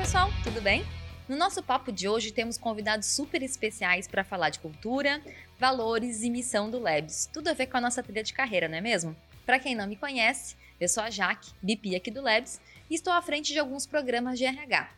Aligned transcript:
pessoal, 0.00 0.30
tudo 0.42 0.62
bem? 0.62 0.82
No 1.28 1.36
nosso 1.36 1.62
papo 1.62 1.92
de 1.92 2.08
hoje 2.08 2.32
temos 2.32 2.56
convidados 2.56 3.06
super 3.06 3.42
especiais 3.42 4.08
para 4.08 4.24
falar 4.24 4.48
de 4.48 4.58
cultura, 4.58 5.20
valores 5.58 6.22
e 6.22 6.30
missão 6.30 6.70
do 6.70 6.78
Labs. 6.78 7.28
Tudo 7.30 7.48
a 7.48 7.52
ver 7.52 7.66
com 7.66 7.76
a 7.76 7.82
nossa 7.82 8.02
trilha 8.02 8.22
de 8.22 8.32
carreira, 8.32 8.66
não 8.66 8.78
é 8.78 8.80
mesmo? 8.80 9.14
Para 9.44 9.58
quem 9.58 9.74
não 9.74 9.86
me 9.86 9.96
conhece, 9.96 10.56
eu 10.80 10.88
sou 10.88 11.02
a 11.02 11.10
Jaque, 11.10 11.52
BP 11.60 11.96
aqui 11.96 12.10
do 12.10 12.22
Labs, 12.22 12.62
e 12.88 12.94
estou 12.94 13.12
à 13.12 13.20
frente 13.20 13.52
de 13.52 13.58
alguns 13.58 13.84
programas 13.84 14.38
de 14.38 14.46
RH. 14.46 14.90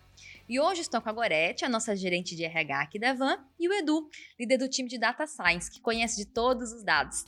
E 0.48 0.61
hoje 0.61 0.82
estou 0.82 1.00
com 1.00 1.11
a 1.11 1.12
Gorete, 1.12 1.64
a 1.64 1.68
nossa 1.68 1.96
gerente 1.96 2.36
de 2.36 2.44
RH 2.44 2.82
aqui 2.82 2.98
da 3.00 3.12
Van, 3.12 3.44
e 3.58 3.68
o 3.68 3.72
Edu, 3.72 4.08
líder 4.39 4.58
do 4.58 4.68
time 4.68 4.89
de 4.89 4.98
Data 4.98 5.26
Science, 5.26 5.68
que 5.68 5.80
conhece 5.80 6.16
de 6.16 6.26
todos 6.26 6.72
os 6.72 6.84
dados. 6.84 7.25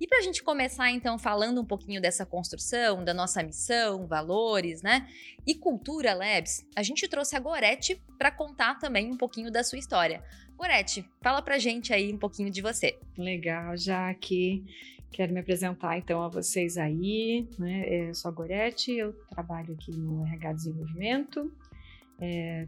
E 0.00 0.06
para 0.06 0.18
a 0.18 0.22
gente 0.22 0.42
começar, 0.42 0.90
então, 0.90 1.18
falando 1.18 1.60
um 1.60 1.64
pouquinho 1.64 2.00
dessa 2.00 2.24
construção, 2.24 3.04
da 3.04 3.12
nossa 3.12 3.42
missão, 3.42 4.06
valores, 4.06 4.80
né? 4.80 5.08
E 5.46 5.54
cultura 5.54 6.14
Labs, 6.14 6.64
a 6.76 6.82
gente 6.82 7.08
trouxe 7.08 7.34
a 7.34 7.40
Gorete 7.40 8.00
para 8.16 8.30
contar 8.30 8.78
também 8.78 9.10
um 9.10 9.16
pouquinho 9.16 9.50
da 9.50 9.64
sua 9.64 9.78
história. 9.78 10.22
Gorete, 10.56 11.08
fala 11.20 11.42
pra 11.42 11.58
gente 11.58 11.92
aí 11.92 12.12
um 12.12 12.18
pouquinho 12.18 12.50
de 12.50 12.62
você. 12.62 12.98
Legal, 13.16 13.76
já 13.76 14.12
que 14.14 14.64
quero 15.10 15.32
me 15.32 15.40
apresentar 15.40 15.98
então 15.98 16.22
a 16.22 16.28
vocês 16.28 16.76
aí, 16.76 17.48
né? 17.58 18.08
Eu 18.08 18.14
sou 18.14 18.28
a 18.28 18.32
Gorete, 18.32 18.92
eu 18.92 19.12
trabalho 19.30 19.74
aqui 19.74 19.90
no 19.92 20.24
RH 20.26 20.52
Desenvolvimento, 20.52 21.52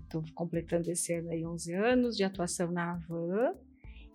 estou 0.03 0.23
é, 0.23 0.31
completando 0.35 0.91
esse 0.91 1.13
ano 1.13 1.31
aí 1.31 1.45
11 1.45 1.75
anos 1.75 2.17
de 2.17 2.25
atuação 2.25 2.71
na 2.71 2.93
Avan, 2.93 3.55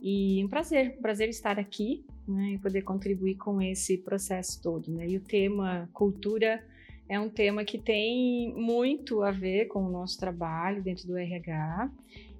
e 0.08 0.46
um 0.46 0.48
prazer, 0.48 0.94
um 1.00 1.02
prazer 1.02 1.30
estar 1.30 1.58
aqui 1.58 2.06
né, 2.28 2.52
e 2.52 2.58
poder 2.60 2.84
contribuir 2.84 3.38
com 3.38 3.60
esse 3.60 3.98
processo 3.98 4.62
todo. 4.62 4.92
Né? 4.92 5.10
E 5.10 5.18
o 5.18 5.20
tema 5.20 5.90
cultura 5.92 6.64
é 7.10 7.20
um 7.20 7.28
tema 7.28 7.66
que 7.66 7.80
tem 7.80 8.54
muito 8.54 9.24
a 9.24 9.32
ver 9.32 9.66
com 9.66 9.84
o 9.84 9.90
nosso 9.90 10.20
trabalho 10.20 10.84
dentro 10.84 11.08
do 11.08 11.18
RH. 11.18 11.90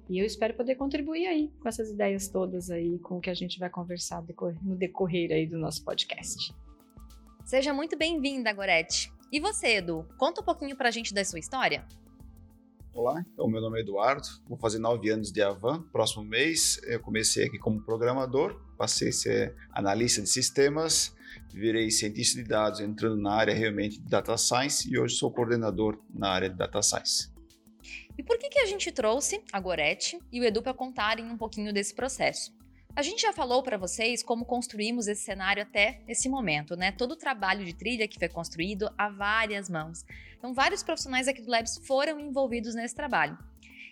E 0.08 0.16
eu 0.16 0.24
espero 0.24 0.54
poder 0.54 0.76
contribuir 0.76 1.26
aí 1.26 1.50
com 1.60 1.68
essas 1.68 1.90
ideias 1.90 2.28
todas 2.28 2.70
aí, 2.70 3.00
com 3.00 3.18
o 3.18 3.20
que 3.20 3.30
a 3.30 3.34
gente 3.34 3.58
vai 3.58 3.68
conversar 3.68 4.24
no 4.62 4.76
decorrer 4.76 5.32
aí 5.32 5.44
do 5.44 5.58
nosso 5.58 5.84
podcast. 5.84 6.54
Seja 7.44 7.74
muito 7.74 7.98
bem-vinda, 7.98 8.52
Gorete. 8.52 9.12
E 9.32 9.40
você, 9.40 9.78
Edu, 9.78 10.06
conta 10.16 10.40
um 10.40 10.44
pouquinho 10.44 10.76
pra 10.76 10.92
gente 10.92 11.12
da 11.12 11.24
sua 11.24 11.40
história. 11.40 11.84
Olá, 12.96 13.22
então, 13.30 13.46
meu 13.46 13.60
nome 13.60 13.78
é 13.78 13.82
Eduardo, 13.82 14.26
vou 14.48 14.56
fazer 14.56 14.78
nove 14.78 15.10
anos 15.10 15.30
de 15.30 15.42
Avan. 15.42 15.82
Próximo 15.92 16.24
mês 16.24 16.80
eu 16.84 16.98
comecei 16.98 17.44
aqui 17.44 17.58
como 17.58 17.82
programador, 17.82 18.58
passei 18.78 19.10
a 19.10 19.12
ser 19.12 19.54
analista 19.70 20.22
de 20.22 20.30
sistemas, 20.30 21.14
virei 21.52 21.90
cientista 21.90 22.42
de 22.42 22.48
dados, 22.48 22.80
entrando 22.80 23.18
na 23.18 23.34
área 23.34 23.52
realmente 23.52 23.98
de 23.98 24.08
data 24.08 24.38
science 24.38 24.90
e 24.90 24.98
hoje 24.98 25.14
sou 25.16 25.30
coordenador 25.30 25.98
na 26.08 26.30
área 26.30 26.48
de 26.48 26.56
data 26.56 26.80
science. 26.80 27.30
E 28.16 28.22
por 28.22 28.38
que, 28.38 28.48
que 28.48 28.60
a 28.60 28.66
gente 28.66 28.90
trouxe 28.90 29.42
a 29.52 29.60
Gorete 29.60 30.18
e 30.32 30.40
o 30.40 30.44
Edu 30.44 30.62
para 30.62 30.72
contarem 30.72 31.26
um 31.26 31.36
pouquinho 31.36 31.74
desse 31.74 31.94
processo? 31.94 32.55
A 32.96 33.02
gente 33.02 33.20
já 33.20 33.30
falou 33.30 33.62
para 33.62 33.76
vocês 33.76 34.22
como 34.22 34.46
construímos 34.46 35.06
esse 35.06 35.20
cenário 35.22 35.62
até 35.62 36.00
esse 36.08 36.30
momento, 36.30 36.74
né? 36.74 36.90
Todo 36.90 37.12
o 37.12 37.16
trabalho 37.16 37.62
de 37.62 37.74
trilha 37.74 38.08
que 38.08 38.18
foi 38.18 38.26
construído 38.26 38.90
a 38.96 39.10
várias 39.10 39.68
mãos. 39.68 40.02
Então, 40.38 40.54
vários 40.54 40.82
profissionais 40.82 41.28
aqui 41.28 41.42
do 41.42 41.50
Labs 41.50 41.76
foram 41.86 42.18
envolvidos 42.18 42.74
nesse 42.74 42.94
trabalho. 42.94 43.36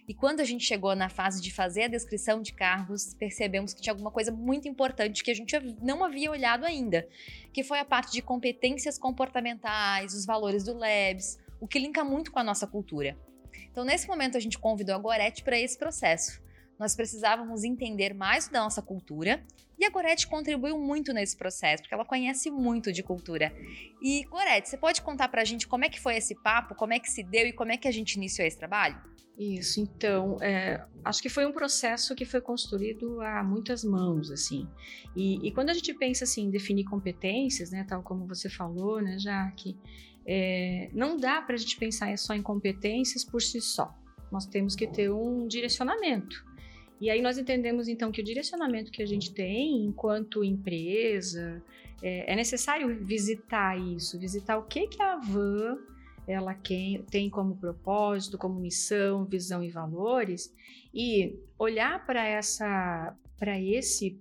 E 0.09 0.15
quando 0.15 0.41
a 0.41 0.45
gente 0.45 0.65
chegou 0.65 0.97
na 0.97 1.11
fase 1.11 1.43
de 1.43 1.53
fazer 1.53 1.83
a 1.83 1.89
descrição 1.89 2.41
de 2.41 2.55
cargos, 2.55 3.13
percebemos 3.13 3.75
que 3.75 3.83
tinha 3.83 3.93
alguma 3.93 4.11
coisa 4.11 4.33
muito 4.33 4.69
importante 4.69 5.23
que 5.23 5.31
a 5.31 5.35
gente 5.35 5.55
não 5.83 6.03
havia 6.03 6.31
olhado 6.31 6.65
ainda, 6.65 7.07
que 7.53 7.63
foi 7.63 7.81
a 7.81 7.85
parte 7.85 8.11
de 8.11 8.23
competências 8.23 8.97
comportamentais, 8.97 10.15
os 10.15 10.25
valores 10.25 10.65
do 10.65 10.73
Labs, 10.73 11.39
o 11.61 11.69
que 11.69 11.79
linka 11.79 12.03
muito 12.05 12.33
com 12.33 12.39
a 12.39 12.45
nossa 12.45 12.67
cultura. 12.67 13.19
Então, 13.71 13.85
nesse 13.85 14.09
momento, 14.09 14.39
a 14.39 14.41
gente 14.41 14.59
convidou 14.59 14.95
a 14.95 14.99
Gorete 14.99 15.45
para 15.45 15.61
esse 15.61 15.77
processo 15.79 16.43
nós 16.79 16.95
precisávamos 16.95 17.65
entender 17.65 18.15
mais 18.15 18.49
da 18.49 18.61
nossa 18.61 18.83
cultura 18.83 19.43
e 19.79 19.85
a 19.85 19.91
Gorete 19.91 20.27
contribuiu 20.27 20.79
muito 20.79 21.13
nesse 21.13 21.37
processo, 21.37 21.83
porque 21.83 21.95
ela 21.95 22.05
conhece 22.05 22.51
muito 22.51 22.93
de 22.93 23.03
cultura. 23.03 23.53
E, 24.01 24.25
Gorete, 24.25 24.69
você 24.69 24.77
pode 24.77 25.03
contar 25.03 25.29
pra 25.29 25.45
gente 25.45 25.67
como 25.67 25.85
é 25.85 25.89
que 25.89 26.01
foi 26.01 26.17
esse 26.17 26.35
papo, 26.35 26.75
como 26.75 26.93
é 26.93 26.99
que 26.99 27.11
se 27.11 27.23
deu 27.23 27.47
e 27.47 27.53
como 27.53 27.73
é 27.73 27.77
que 27.77 27.89
a 27.89 27.93
gente 27.93 28.15
iniciou 28.15 28.47
esse 28.47 28.57
trabalho? 28.57 29.01
Isso, 29.37 29.81
então, 29.81 30.39
é, 30.41 30.85
acho 31.05 31.21
que 31.21 31.29
foi 31.29 31.45
um 31.45 31.53
processo 31.53 32.15
que 32.15 32.25
foi 32.25 32.41
construído 32.41 33.21
a 33.21 33.43
muitas 33.43 33.83
mãos, 33.83 34.31
assim. 34.31 34.69
E, 35.17 35.49
e 35.49 35.51
quando 35.51 35.71
a 35.71 35.75
gente 35.75 35.93
pensa, 35.93 36.23
assim, 36.23 36.45
em 36.45 36.51
definir 36.51 36.85
competências, 36.85 37.71
né, 37.73 37.85
tal 37.89 38.01
como 38.03 38.29
você 38.29 38.49
falou, 38.49 39.03
né, 39.03 39.19
Jaque, 39.19 39.77
é, 40.25 40.89
não 40.93 41.17
dá 41.17 41.43
para 41.43 41.57
a 41.57 41.59
gente 41.59 41.77
pensar 41.77 42.17
só 42.17 42.33
em 42.33 42.43
competências 42.43 43.25
por 43.25 43.43
si 43.43 43.61
só. 43.61 43.93
Nós 44.31 44.47
temos 44.47 44.77
que 44.77 44.87
ter 44.87 45.11
um 45.11 45.49
direcionamento. 45.49 46.45
E 47.05 47.11
aí 47.11 47.21
nós 47.21 47.37
entendemos 47.37 47.87
então 47.87 48.11
que 48.11 48.23
o 48.23 48.25
direcionamento 48.25 48.91
que 48.91 49.03
a 49.03 49.07
gente 49.07 49.31
tem 49.31 49.85
enquanto 49.85 50.43
empresa 50.43 51.63
é, 52.03 52.33
é 52.33 52.35
necessário 52.35 52.97
visitar 53.05 53.79
isso, 53.79 54.19
visitar 54.19 54.57
o 54.57 54.63
que 54.63 54.87
que 54.87 55.03
a 55.03 55.17
Van 55.17 55.77
ela 56.27 56.55
tem 57.11 57.29
como 57.29 57.59
propósito, 57.59 58.39
como 58.39 58.59
missão, 58.59 59.27
visão 59.27 59.63
e 59.63 59.69
valores 59.71 60.51
e 60.95 61.39
olhar 61.59 62.07
para 62.07 62.27
essa 62.27 63.15
para 63.39 63.61
esse 63.61 64.19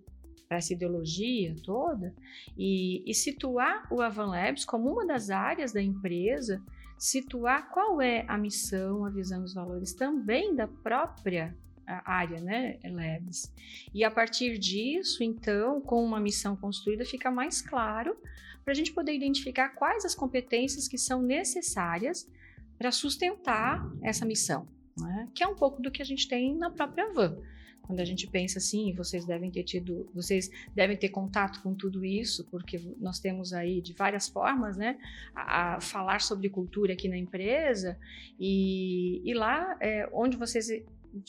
para 0.49 0.57
essa 0.57 0.73
ideologia 0.73 1.55
toda 1.63 2.13
e, 2.57 3.01
e 3.09 3.13
situar 3.13 3.87
o 3.89 4.01
Avan 4.01 4.25
Labs 4.25 4.65
como 4.65 4.91
uma 4.91 5.07
das 5.07 5.29
áreas 5.29 5.71
da 5.71 5.81
empresa, 5.81 6.61
situar 6.97 7.71
qual 7.71 8.01
é 8.01 8.25
a 8.27 8.37
missão, 8.37 9.05
a 9.05 9.09
visão 9.09 9.39
e 9.39 9.45
os 9.45 9.53
valores 9.53 9.93
também 9.93 10.53
da 10.53 10.67
própria 10.67 11.55
área, 11.85 12.39
né, 12.41 12.79
Labs. 12.83 13.51
E 13.93 14.03
a 14.03 14.11
partir 14.11 14.57
disso, 14.57 15.23
então, 15.23 15.81
com 15.81 16.03
uma 16.03 16.19
missão 16.19 16.55
construída, 16.55 17.05
fica 17.05 17.29
mais 17.29 17.61
claro 17.61 18.15
para 18.63 18.71
a 18.71 18.75
gente 18.75 18.93
poder 18.93 19.13
identificar 19.13 19.69
quais 19.69 20.05
as 20.05 20.15
competências 20.15 20.87
que 20.87 20.97
são 20.97 21.21
necessárias 21.21 22.29
para 22.77 22.91
sustentar 22.91 23.85
essa 24.01 24.25
missão, 24.25 24.67
né? 24.97 25.27
que 25.33 25.43
é 25.43 25.47
um 25.47 25.55
pouco 25.55 25.81
do 25.81 25.91
que 25.91 26.01
a 26.01 26.05
gente 26.05 26.27
tem 26.27 26.55
na 26.55 26.69
própria 26.69 27.11
van. 27.11 27.37
Quando 27.83 27.99
a 27.99 28.05
gente 28.05 28.27
pensa 28.27 28.59
assim, 28.59 28.93
vocês 28.93 29.25
devem 29.25 29.51
ter 29.51 29.63
tido, 29.63 30.09
vocês 30.13 30.49
devem 30.73 30.95
ter 30.95 31.09
contato 31.09 31.61
com 31.61 31.75
tudo 31.75 32.05
isso, 32.05 32.45
porque 32.49 32.79
nós 32.97 33.19
temos 33.19 33.51
aí 33.51 33.81
de 33.81 33.91
várias 33.91 34.29
formas, 34.29 34.77
né, 34.77 34.97
a, 35.35 35.75
a 35.75 35.81
falar 35.81 36.21
sobre 36.21 36.49
cultura 36.49 36.93
aqui 36.93 37.09
na 37.09 37.17
empresa 37.17 37.99
e, 38.39 39.21
e 39.25 39.33
lá 39.33 39.77
é, 39.81 40.09
onde 40.13 40.37
vocês 40.37 40.69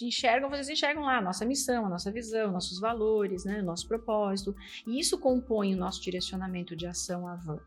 enxergam, 0.00 0.49
vocês 0.49 0.69
enxergam 0.69 1.05
lá 1.05 1.19
a 1.19 1.21
nossa 1.21 1.45
missão, 1.45 1.87
a 1.87 1.89
nossa 1.89 2.11
visão, 2.11 2.50
nossos 2.50 2.81
valores, 2.81 3.45
né, 3.45 3.61
nosso 3.61 3.87
propósito. 3.87 4.55
E 4.87 4.99
isso 4.99 5.19
compõe 5.19 5.75
o 5.75 5.78
nosso 5.78 6.00
direcionamento 6.00 6.75
de 6.75 6.87
ação 6.87 7.28
à 7.28 7.34
van. 7.37 7.61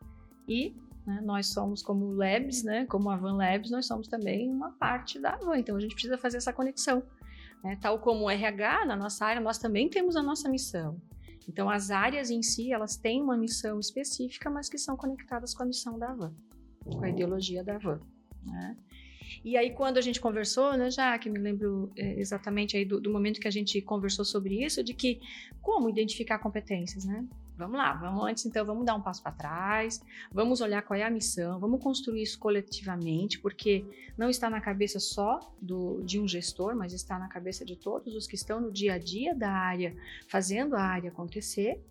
E 0.48 0.76
né, 1.06 1.22
nós 1.24 1.48
somos 1.48 1.82
como 1.82 2.12
Labs, 2.12 2.64
né, 2.64 2.86
como 2.86 3.10
a 3.10 3.16
Van 3.16 3.36
Labs, 3.36 3.70
nós 3.70 3.86
somos 3.86 4.08
também 4.08 4.50
uma 4.50 4.72
parte 4.72 5.20
da 5.20 5.36
van. 5.38 5.58
Então 5.58 5.76
a 5.76 5.80
gente 5.80 5.94
precisa 5.94 6.18
fazer 6.18 6.38
essa 6.38 6.52
conexão. 6.52 7.04
Né? 7.64 7.78
Tal 7.82 8.00
como 8.00 8.26
o 8.26 8.30
RH, 8.30 8.86
na 8.86 8.96
nossa 8.96 9.26
área, 9.26 9.42
nós 9.42 9.58
também 9.58 9.90
temos 9.90 10.16
a 10.16 10.24
nossa 10.24 10.50
missão. 10.50 11.00
Então 11.48 11.70
as 11.70 11.92
áreas 11.92 12.30
em 12.30 12.42
si, 12.42 12.74
elas 12.74 12.98
têm 12.98 13.22
uma 13.22 13.38
missão 13.38 13.80
específica, 13.80 14.50
mas 14.50 14.68
que 14.68 14.78
são 14.78 14.98
conectadas 14.98 15.54
com 15.54 15.64
a 15.64 15.66
missão 15.66 15.98
da 15.98 16.14
van, 16.14 16.34
com 16.84 17.04
a 17.04 17.10
ideologia 17.10 17.64
da 17.64 17.78
van. 17.78 18.02
Né? 18.44 18.78
E 19.44 19.58
aí, 19.58 19.72
quando 19.72 19.98
a 19.98 20.02
gente 20.02 20.20
conversou, 20.20 20.78
né, 20.78 20.90
já 20.90 21.18
que 21.18 21.30
me 21.30 21.40
lembro 21.40 21.92
é, 21.96 22.20
exatamente 22.20 22.76
aí 22.78 22.86
do, 22.86 23.00
do, 23.00 23.12
momento 23.12 23.40
que 23.40 23.48
a 23.48 23.52
gente 23.52 23.82
conversou 23.82 24.26
sobre 24.26 24.64
isso, 24.64 24.84
de 24.84 24.94
que 24.94 25.20
como 25.62 25.90
identificar 25.90 26.40
competências, 26.40 27.06
né? 27.06 27.26
Vamos 27.58 27.76
lá, 27.76 27.92
vamos 27.94 28.24
antes 28.24 28.46
então, 28.46 28.64
vamos 28.64 28.86
dar 28.86 28.94
um 28.94 29.02
passo 29.02 29.24
para 29.24 29.32
trás, 29.32 30.00
vamos 30.32 30.62
olhar 30.62 30.84
qual 30.84 31.00
é 31.00 31.04
a 31.04 31.10
missão, 31.10 31.60
vamos 31.60 31.82
construir 31.82 32.22
isso 32.22 32.38
coletivamente, 32.38 33.40
porque 33.40 33.84
não 34.16 34.30
está 34.30 34.48
na 34.48 34.62
cabeça 34.62 35.00
só 35.00 35.40
do, 35.60 36.04
de 36.04 36.20
um 36.20 36.28
gestor, 36.28 36.76
mas 36.76 36.94
está 36.94 37.18
na 37.18 37.28
cabeça 37.28 37.66
de 37.66 37.76
todos 37.76 38.16
os 38.16 38.28
que 38.28 38.36
estão 38.36 38.62
no 38.62 38.72
dia 38.72 38.94
a 38.94 38.98
dia 39.00 39.34
da 39.34 39.52
área, 39.52 39.96
fazendo 40.28 40.76
a 40.76 40.82
área 40.82 41.10
acontecer. 41.10 41.82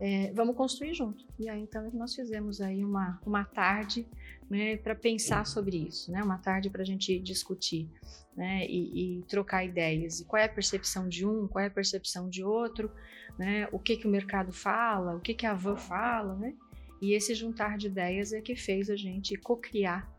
É, 0.00 0.32
vamos 0.32 0.56
construir 0.56 0.94
junto. 0.94 1.24
E 1.38 1.48
aí 1.48 1.60
então 1.60 1.90
nós 1.92 2.14
fizemos 2.14 2.60
aí 2.60 2.84
uma, 2.84 3.20
uma 3.26 3.44
tarde 3.44 4.06
né, 4.48 4.76
para 4.76 4.94
pensar 4.94 5.44
sobre 5.44 5.76
isso, 5.76 6.10
né? 6.12 6.22
Uma 6.22 6.38
tarde 6.38 6.70
para 6.70 6.82
a 6.82 6.84
gente 6.84 7.18
discutir, 7.18 7.88
né? 8.36 8.64
E, 8.66 9.18
e, 9.18 9.22
trocar 9.22 9.64
ideias. 9.64 10.20
E 10.20 10.24
qual 10.24 10.40
é 10.40 10.46
a 10.46 10.48
percepção 10.48 11.08
de 11.08 11.26
um, 11.26 11.48
qual 11.48 11.64
é 11.64 11.66
a 11.66 11.70
percepção 11.70 12.28
de 12.28 12.44
outro, 12.44 12.90
né? 13.36 13.68
O 13.72 13.78
que 13.78 13.96
que 13.96 14.06
o 14.06 14.10
mercado 14.10 14.52
fala, 14.52 15.16
o 15.16 15.20
que 15.20 15.34
que 15.34 15.46
a 15.46 15.54
Van 15.54 15.76
fala, 15.76 16.34
né? 16.36 16.54
E 17.00 17.12
esse 17.12 17.34
juntar 17.34 17.76
de 17.76 17.86
ideias 17.86 18.32
é 18.32 18.40
que 18.40 18.56
fez 18.56 18.90
a 18.90 18.96
gente 18.96 19.36
co-criar 19.36 20.10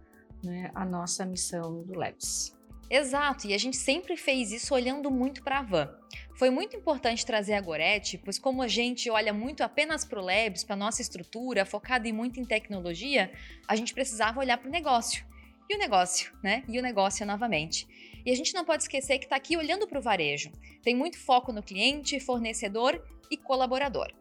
né, 0.44 0.72
a 0.74 0.86
nossa 0.86 1.26
missão 1.26 1.84
do 1.84 1.94
Labs. 1.94 2.58
Exato, 2.90 3.48
e 3.48 3.54
a 3.54 3.58
gente 3.58 3.78
sempre 3.78 4.18
fez 4.18 4.52
isso 4.52 4.74
olhando 4.74 5.12
muito 5.12 5.44
para 5.44 5.60
a 5.60 5.62
van. 5.62 5.96
Foi 6.36 6.50
muito 6.50 6.76
importante 6.76 7.26
trazer 7.26 7.54
a 7.54 7.62
Gorete, 7.62 8.18
pois 8.18 8.40
como 8.40 8.64
a 8.64 8.68
gente 8.68 9.10
olha 9.12 9.32
muito 9.32 9.62
apenas 9.62 10.04
para 10.04 10.20
o 10.20 10.26
Labs, 10.26 10.64
para 10.64 10.76
nossa 10.76 11.02
estrutura, 11.02 11.66
focada 11.66 12.08
em 12.08 12.14
muito 12.14 12.40
em 12.40 12.46
tecnologia, 12.46 13.32
a 13.68 13.76
gente 13.76 13.94
precisava 13.94 14.40
olhar 14.40 14.58
para 14.58 14.68
o 14.68 14.72
negócio. 14.72 15.24
E 15.70 15.76
o 15.76 15.78
negócio, 15.78 16.34
né? 16.42 16.64
E 16.68 16.80
o 16.80 16.82
negócio 16.82 17.24
novamente. 17.28 17.88
E 18.26 18.32
a 18.32 18.36
gente 18.36 18.56
não 18.56 18.66
pode 18.66 18.84
esquecer 18.84 19.20
que 19.20 19.26
está 19.26 19.36
aqui 19.36 19.56
olhando 19.56 19.88
para 19.88 20.00
o 20.00 20.02
varejo. 20.02 20.52
Tem 20.82 20.96
muito 20.96 21.20
foco 21.20 21.54
no 21.54 21.62
cliente, 21.62 22.20
fornecedor 22.20 23.00
e 23.30 23.38
colaborador. 23.38 24.19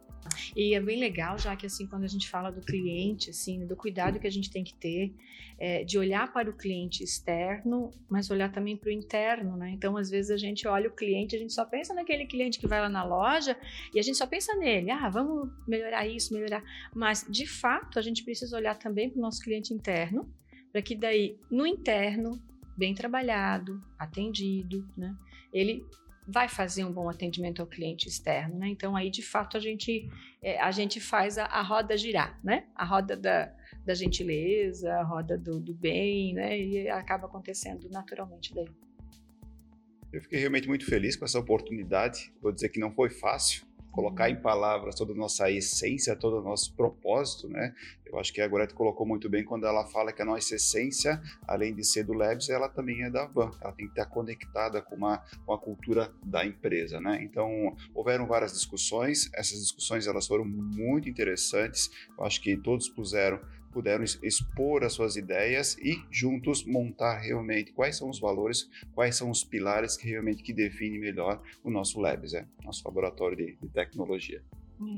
E 0.57 0.75
é 0.75 0.81
bem 0.81 0.99
legal, 0.99 1.39
já 1.39 1.57
que 1.57 1.67
assim, 1.67 1.87
quando 1.87 2.05
a 2.05 2.09
gente 2.09 2.29
fala 2.29 2.51
do 2.51 2.61
cliente, 2.61 3.31
assim, 3.31 3.67
do 3.67 3.77
cuidado 3.77 4.19
que 4.19 4.27
a 4.27 4.31
gente 4.31 4.51
tem 4.51 4.65
que 4.65 4.75
ter, 4.75 5.15
é, 5.59 5.85
de 5.85 5.99
olhar 5.99 6.33
para 6.33 6.49
o 6.49 6.53
cliente 6.53 7.03
externo, 7.03 7.91
mas 8.09 8.31
olhar 8.31 8.51
também 8.51 8.77
para 8.77 8.89
o 8.89 8.93
interno, 8.93 9.57
né? 9.57 9.71
Então, 9.71 9.97
às 9.97 10.09
vezes 10.09 10.31
a 10.31 10.37
gente 10.37 10.67
olha 10.69 10.89
o 10.89 10.93
cliente, 10.93 11.35
a 11.35 11.39
gente 11.39 11.53
só 11.53 11.65
pensa 11.65 11.93
naquele 11.93 12.27
cliente 12.27 12.59
que 12.59 12.69
vai 12.69 12.81
lá 12.81 12.89
na 12.89 13.05
loja 13.05 13.57
e 13.95 13.99
a 13.99 14.03
gente 14.03 14.17
só 14.17 14.27
pensa 14.27 14.55
nele, 14.57 14.91
ah, 14.91 15.09
vamos 15.09 15.51
melhorar 15.67 16.07
isso, 16.07 16.33
melhorar. 16.33 16.63
Mas, 16.95 17.27
de 17.29 17.47
fato, 17.47 17.99
a 17.99 18.03
gente 18.03 18.23
precisa 18.23 18.57
olhar 18.57 18.79
também 18.79 19.11
para 19.11 19.19
o 19.19 19.23
nosso 19.23 19.43
cliente 19.43 19.75
interno, 19.75 20.33
para 20.71 20.83
que 20.83 20.95
daí, 20.95 21.37
no 21.51 21.67
interno, 21.67 22.41
bem 22.77 22.95
trabalhado, 22.95 23.83
atendido, 23.99 24.89
né? 24.97 25.17
Ele 25.53 25.85
vai 26.29 26.47
fazer 26.47 26.85
um 26.85 26.93
bom 26.93 27.09
atendimento 27.09 27.63
ao 27.63 27.67
cliente 27.67 28.07
externo, 28.07 28.59
né? 28.59 28.69
Então 28.69 28.95
aí 28.95 29.09
de 29.09 29.23
fato 29.23 29.57
a 29.57 29.61
gente 29.61 30.11
é, 30.43 30.61
a 30.61 30.71
gente 30.71 31.01
faz 31.01 31.39
a, 31.39 31.47
a, 31.47 31.63
roda 31.63 31.97
girar, 31.97 32.39
né? 32.45 32.67
A 32.75 32.85
roda 32.85 33.17
da, 33.17 33.51
da 33.85 33.95
gentileza, 33.95 34.93
a 34.93 35.03
roda 35.03 35.39
do, 35.39 35.59
do 35.59 35.73
bem, 35.73 36.35
né? 36.35 36.61
E 36.61 36.91
acaba 36.91 37.27
acontecendo 37.27 37.89
naturalmente 37.89 38.55
daí. 38.55 38.69
Eu 40.13 40.21
fiquei 40.21 40.39
realmente 40.39 40.69
muito 40.69 40.85
feliz 40.85 41.17
com 41.17 41.25
essa 41.25 41.39
oportunidade. 41.39 42.31
Vou 42.43 42.53
dizer 42.53 42.69
que 42.69 42.79
não 42.79 42.93
foi 42.93 43.09
fácil, 43.09 43.67
colocar 43.93 44.31
em 44.31 44.37
palavras 44.37 44.95
toda 44.95 45.13
a 45.13 45.17
nossa 45.17 45.51
essência, 45.51 46.15
todo 46.15 46.39
o 46.39 46.43
nosso 46.43 46.75
propósito, 46.75 47.49
né? 47.49 47.75
Eu 48.07 48.19
acho 48.19 48.33
que 48.33 48.41
a 48.41 48.49
Gorete 48.49 48.73
colocou 48.73 49.07
muito 49.07 49.29
bem 49.29 49.45
quando 49.45 49.67
ela 49.67 49.85
fala 49.87 50.13
que 50.13 50.23
a 50.23 50.25
nossa 50.25 50.55
essência, 50.55 51.21
além 51.47 51.75
de 51.75 51.85
ser 51.85 52.05
do 52.05 52.15
Labs, 52.15 52.49
ela 52.49 52.69
também 52.69 53.03
é 53.03 53.11
da 53.11 53.27
Van. 53.27 53.51
Ela 53.61 53.73
tem 53.73 53.87
que 53.87 53.93
estar 53.93 54.07
conectada 54.07 54.81
com, 54.81 54.95
uma, 54.95 55.19
com 55.45 55.53
a 55.53 55.59
cultura 55.59 56.11
da 56.25 56.45
empresa, 56.45 57.01
né? 57.01 57.19
Então, 57.23 57.77
houveram 57.95 58.27
várias 58.27 58.53
discussões. 58.53 59.31
Essas 59.35 59.61
discussões, 59.61 60.07
elas 60.07 60.27
foram 60.27 60.45
muito 60.45 61.09
interessantes. 61.09 61.91
Eu 62.17 62.25
acho 62.25 62.41
que 62.41 62.57
todos 62.57 62.89
puseram 62.89 63.41
puderam 63.79 64.03
expor 64.03 64.83
as 64.83 64.93
suas 64.93 65.15
ideias 65.15 65.79
e 65.79 66.03
juntos 66.11 66.65
montar 66.65 67.19
realmente 67.19 67.71
quais 67.71 67.97
são 67.97 68.11
os 68.11 68.19
valores, 68.19 68.69
quais 68.93 69.15
são 69.15 69.31
os 69.31 69.45
pilares 69.45 69.97
que 69.97 70.09
realmente 70.09 70.43
que 70.43 70.53
definem 70.53 70.99
melhor 70.99 71.41
o 71.63 71.71
nosso 71.71 72.01
Labs, 72.01 72.35
é, 72.35 72.45
nosso 72.65 72.83
laboratório 72.85 73.37
de, 73.37 73.57
de 73.57 73.69
tecnologia. 73.69 74.43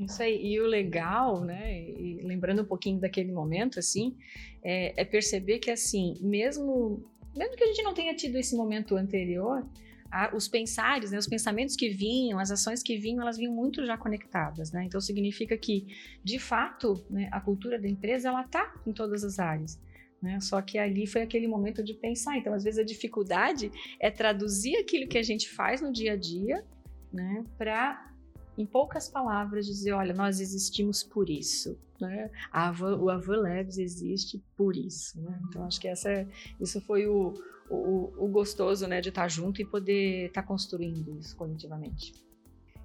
Isso 0.03 0.23
aí, 0.23 0.43
e 0.43 0.59
o 0.59 0.65
legal, 0.65 1.41
né, 1.41 1.79
e 1.79 2.21
lembrando 2.23 2.63
um 2.63 2.65
pouquinho 2.65 2.99
daquele 2.99 3.31
momento, 3.31 3.77
assim, 3.77 4.17
é, 4.63 4.99
é 4.99 5.05
perceber 5.05 5.59
que, 5.59 5.69
assim, 5.69 6.15
mesmo, 6.19 7.05
mesmo 7.37 7.55
que 7.55 7.63
a 7.63 7.67
gente 7.67 7.83
não 7.83 7.93
tenha 7.93 8.15
tido 8.15 8.35
esse 8.35 8.55
momento 8.55 8.95
anterior, 8.95 9.63
a, 10.11 10.35
os 10.35 10.47
pensares, 10.47 11.11
né, 11.11 11.17
os 11.17 11.27
pensamentos 11.27 11.75
que 11.75 11.89
vinham, 11.89 12.37
as 12.37 12.51
ações 12.51 12.83
que 12.83 12.97
vinham, 12.97 13.21
elas 13.21 13.37
vinham 13.37 13.53
muito 13.53 13.85
já 13.85 13.97
conectadas, 13.97 14.71
né? 14.71 14.83
Então 14.83 14.99
significa 14.99 15.57
que, 15.57 15.87
de 16.23 16.37
fato, 16.37 17.03
né, 17.09 17.29
a 17.31 17.39
cultura 17.39 17.79
da 17.79 17.87
empresa 17.87 18.29
ela 18.29 18.41
está 18.41 18.73
em 18.85 18.91
todas 18.91 19.23
as 19.23 19.39
áreas. 19.39 19.79
Né? 20.21 20.39
Só 20.39 20.61
que 20.61 20.77
ali 20.77 21.07
foi 21.07 21.21
aquele 21.21 21.47
momento 21.47 21.83
de 21.83 21.95
pensar. 21.95 22.37
Então, 22.37 22.53
às 22.53 22.63
vezes, 22.63 22.79
a 22.79 22.83
dificuldade 22.83 23.71
é 23.99 24.11
traduzir 24.11 24.75
aquilo 24.77 25.07
que 25.07 25.17
a 25.17 25.23
gente 25.23 25.49
faz 25.49 25.81
no 25.81 25.91
dia 25.91 26.13
a 26.13 26.15
dia 26.15 26.63
né, 27.11 27.43
para, 27.57 28.10
em 28.57 28.65
poucas 28.65 29.09
palavras, 29.09 29.65
dizer: 29.65 29.93
olha, 29.93 30.13
nós 30.13 30.39
existimos 30.39 31.03
por 31.03 31.29
isso. 31.29 31.79
Né? 31.99 32.31
A 32.51 32.69
Avan, 32.69 32.97
o 32.97 33.09
Avan 33.09 33.41
Labs 33.41 33.77
existe 33.77 34.43
por 34.57 34.75
isso. 34.75 35.21
Né? 35.21 35.39
Então, 35.47 35.65
acho 35.65 35.79
que 35.79 35.87
essa, 35.87 36.09
é, 36.09 36.27
isso 36.59 36.81
foi 36.81 37.07
o, 37.07 37.33
o, 37.69 38.25
o 38.25 38.27
gostoso 38.27 38.87
né, 38.87 38.99
de 39.01 39.09
estar 39.09 39.27
junto 39.27 39.61
e 39.61 39.65
poder 39.65 40.27
estar 40.27 40.43
construindo 40.43 41.17
isso 41.19 41.35
coletivamente. 41.35 42.13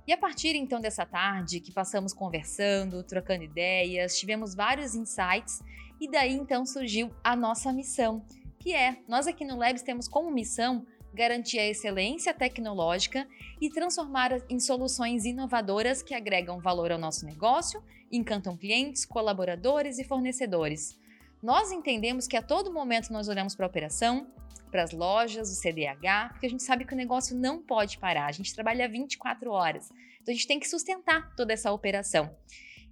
E 0.07 0.13
a 0.13 0.17
partir 0.17 0.55
então 0.55 0.81
dessa 0.81 1.05
tarde 1.05 1.59
que 1.59 1.73
passamos 1.73 2.13
conversando, 2.13 3.03
trocando 3.03 3.43
ideias, 3.43 4.17
tivemos 4.17 4.55
vários 4.55 4.95
insights 4.95 5.61
e 6.01 6.09
daí 6.09 6.35
então 6.35 6.65
surgiu 6.65 7.11
a 7.25 7.35
nossa 7.35 7.73
missão, 7.73 8.25
que 8.61 8.73
é, 8.73 9.03
nós 9.09 9.27
aqui 9.27 9.45
no 9.45 9.57
Labs 9.57 9.83
temos 9.83 10.07
como 10.07 10.31
missão 10.31 10.87
garantir 11.17 11.59
a 11.59 11.67
excelência 11.67 12.35
tecnológica 12.35 13.27
e 13.59 13.71
transformar 13.71 14.33
em 14.51 14.61
soluções 14.61 15.25
inovadoras 15.25 16.03
que 16.03 16.15
agregam 16.15 16.61
valor 16.61 16.93
ao 16.93 16.99
nosso 16.99 17.25
negócio, 17.25 17.83
encantam 18.13 18.55
clientes, 18.55 19.07
colaboradores 19.07 19.99
e 19.99 20.05
fornecedores. 20.05 21.01
Nós 21.43 21.73
entendemos 21.73 22.27
que 22.27 22.37
a 22.37 22.43
todo 22.43 22.73
momento 22.73 23.13
nós 23.13 23.29
olhamos 23.29 23.55
para 23.55 23.65
a 23.65 23.69
operação, 23.69 24.27
para 24.71 24.83
as 24.83 24.93
lojas, 24.93 25.51
o 25.51 25.55
CDH, 25.55 26.33
porque 26.33 26.47
a 26.47 26.51
gente 26.51 26.63
sabe 26.63 26.85
que 26.85 26.93
o 26.93 26.97
negócio 26.97 27.35
não 27.35 27.63
pode 27.63 27.99
parar. 27.99 28.27
A 28.27 28.33
gente 28.33 28.55
trabalha 28.55 28.87
24 28.87 29.51
horas. 29.51 29.91
Então 30.21 30.33
a 30.33 30.37
gente 30.37 30.47
tem 30.47 30.61
que 30.61 30.69
sustentar 30.69 31.35
toda 31.35 31.53
essa 31.53 31.73
operação. 31.73 32.31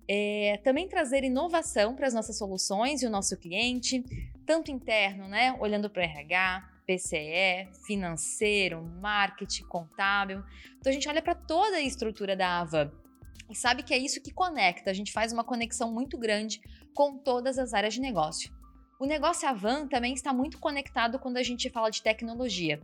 É, 0.08 0.60
também 0.64 0.88
trazer 0.88 1.24
inovação 1.24 1.94
para 1.94 2.06
as 2.06 2.14
nossas 2.14 2.38
soluções 2.38 3.02
e 3.02 3.06
o 3.06 3.10
nosso 3.10 3.36
cliente, 3.36 4.02
tanto 4.46 4.70
interno, 4.70 5.28
né, 5.28 5.54
olhando 5.60 5.90
para 5.90 6.00
o 6.00 6.04
RH, 6.04 6.73
PCE, 6.86 7.68
financeiro, 7.86 8.82
marketing, 9.00 9.64
contábil. 9.64 10.42
Então 10.78 10.90
a 10.90 10.94
gente 10.94 11.08
olha 11.08 11.22
para 11.22 11.34
toda 11.34 11.76
a 11.76 11.82
estrutura 11.82 12.36
da 12.36 12.60
Ava 12.60 12.92
e 13.50 13.54
sabe 13.54 13.82
que 13.82 13.94
é 13.94 13.98
isso 13.98 14.22
que 14.22 14.32
conecta. 14.32 14.90
A 14.90 14.94
gente 14.94 15.12
faz 15.12 15.32
uma 15.32 15.44
conexão 15.44 15.92
muito 15.92 16.18
grande 16.18 16.60
com 16.94 17.18
todas 17.18 17.58
as 17.58 17.74
áreas 17.74 17.94
de 17.94 18.00
negócio. 18.00 18.52
O 18.98 19.06
negócio 19.06 19.48
Avan 19.48 19.86
também 19.88 20.14
está 20.14 20.32
muito 20.32 20.58
conectado 20.58 21.18
quando 21.18 21.36
a 21.36 21.42
gente 21.42 21.68
fala 21.68 21.90
de 21.90 22.02
tecnologia. 22.02 22.80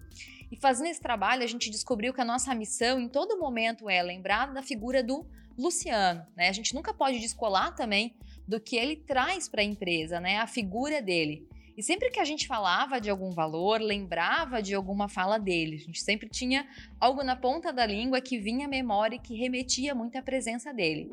E 0.50 0.56
fazendo 0.56 0.88
esse 0.88 1.00
trabalho, 1.00 1.44
a 1.44 1.46
gente 1.46 1.70
descobriu 1.70 2.12
que 2.12 2.20
a 2.20 2.24
nossa 2.24 2.54
missão 2.54 2.98
em 2.98 3.08
todo 3.08 3.38
momento 3.38 3.88
é 3.88 4.02
lembrar 4.02 4.52
da 4.52 4.62
figura 4.62 5.02
do 5.02 5.24
Luciano. 5.56 6.26
Né? 6.36 6.48
A 6.48 6.52
gente 6.52 6.74
nunca 6.74 6.92
pode 6.92 7.20
descolar 7.20 7.74
também 7.74 8.14
do 8.46 8.60
que 8.60 8.76
ele 8.76 8.96
traz 8.96 9.48
para 9.48 9.62
a 9.62 9.64
empresa, 9.64 10.20
né? 10.20 10.38
a 10.38 10.46
figura 10.46 11.00
dele. 11.00 11.48
E 11.80 11.82
sempre 11.82 12.10
que 12.10 12.20
a 12.20 12.26
gente 12.26 12.46
falava 12.46 13.00
de 13.00 13.08
algum 13.08 13.30
valor, 13.30 13.80
lembrava 13.80 14.60
de 14.60 14.74
alguma 14.74 15.08
fala 15.08 15.38
dele. 15.38 15.76
A 15.76 15.78
gente 15.78 16.02
sempre 16.02 16.28
tinha 16.28 16.68
algo 17.00 17.24
na 17.24 17.34
ponta 17.34 17.72
da 17.72 17.86
língua 17.86 18.20
que 18.20 18.38
vinha 18.38 18.66
à 18.66 18.68
memória 18.68 19.16
e 19.16 19.18
que 19.18 19.34
remetia 19.34 19.94
muito 19.94 20.14
à 20.18 20.20
presença 20.20 20.74
dele. 20.74 21.10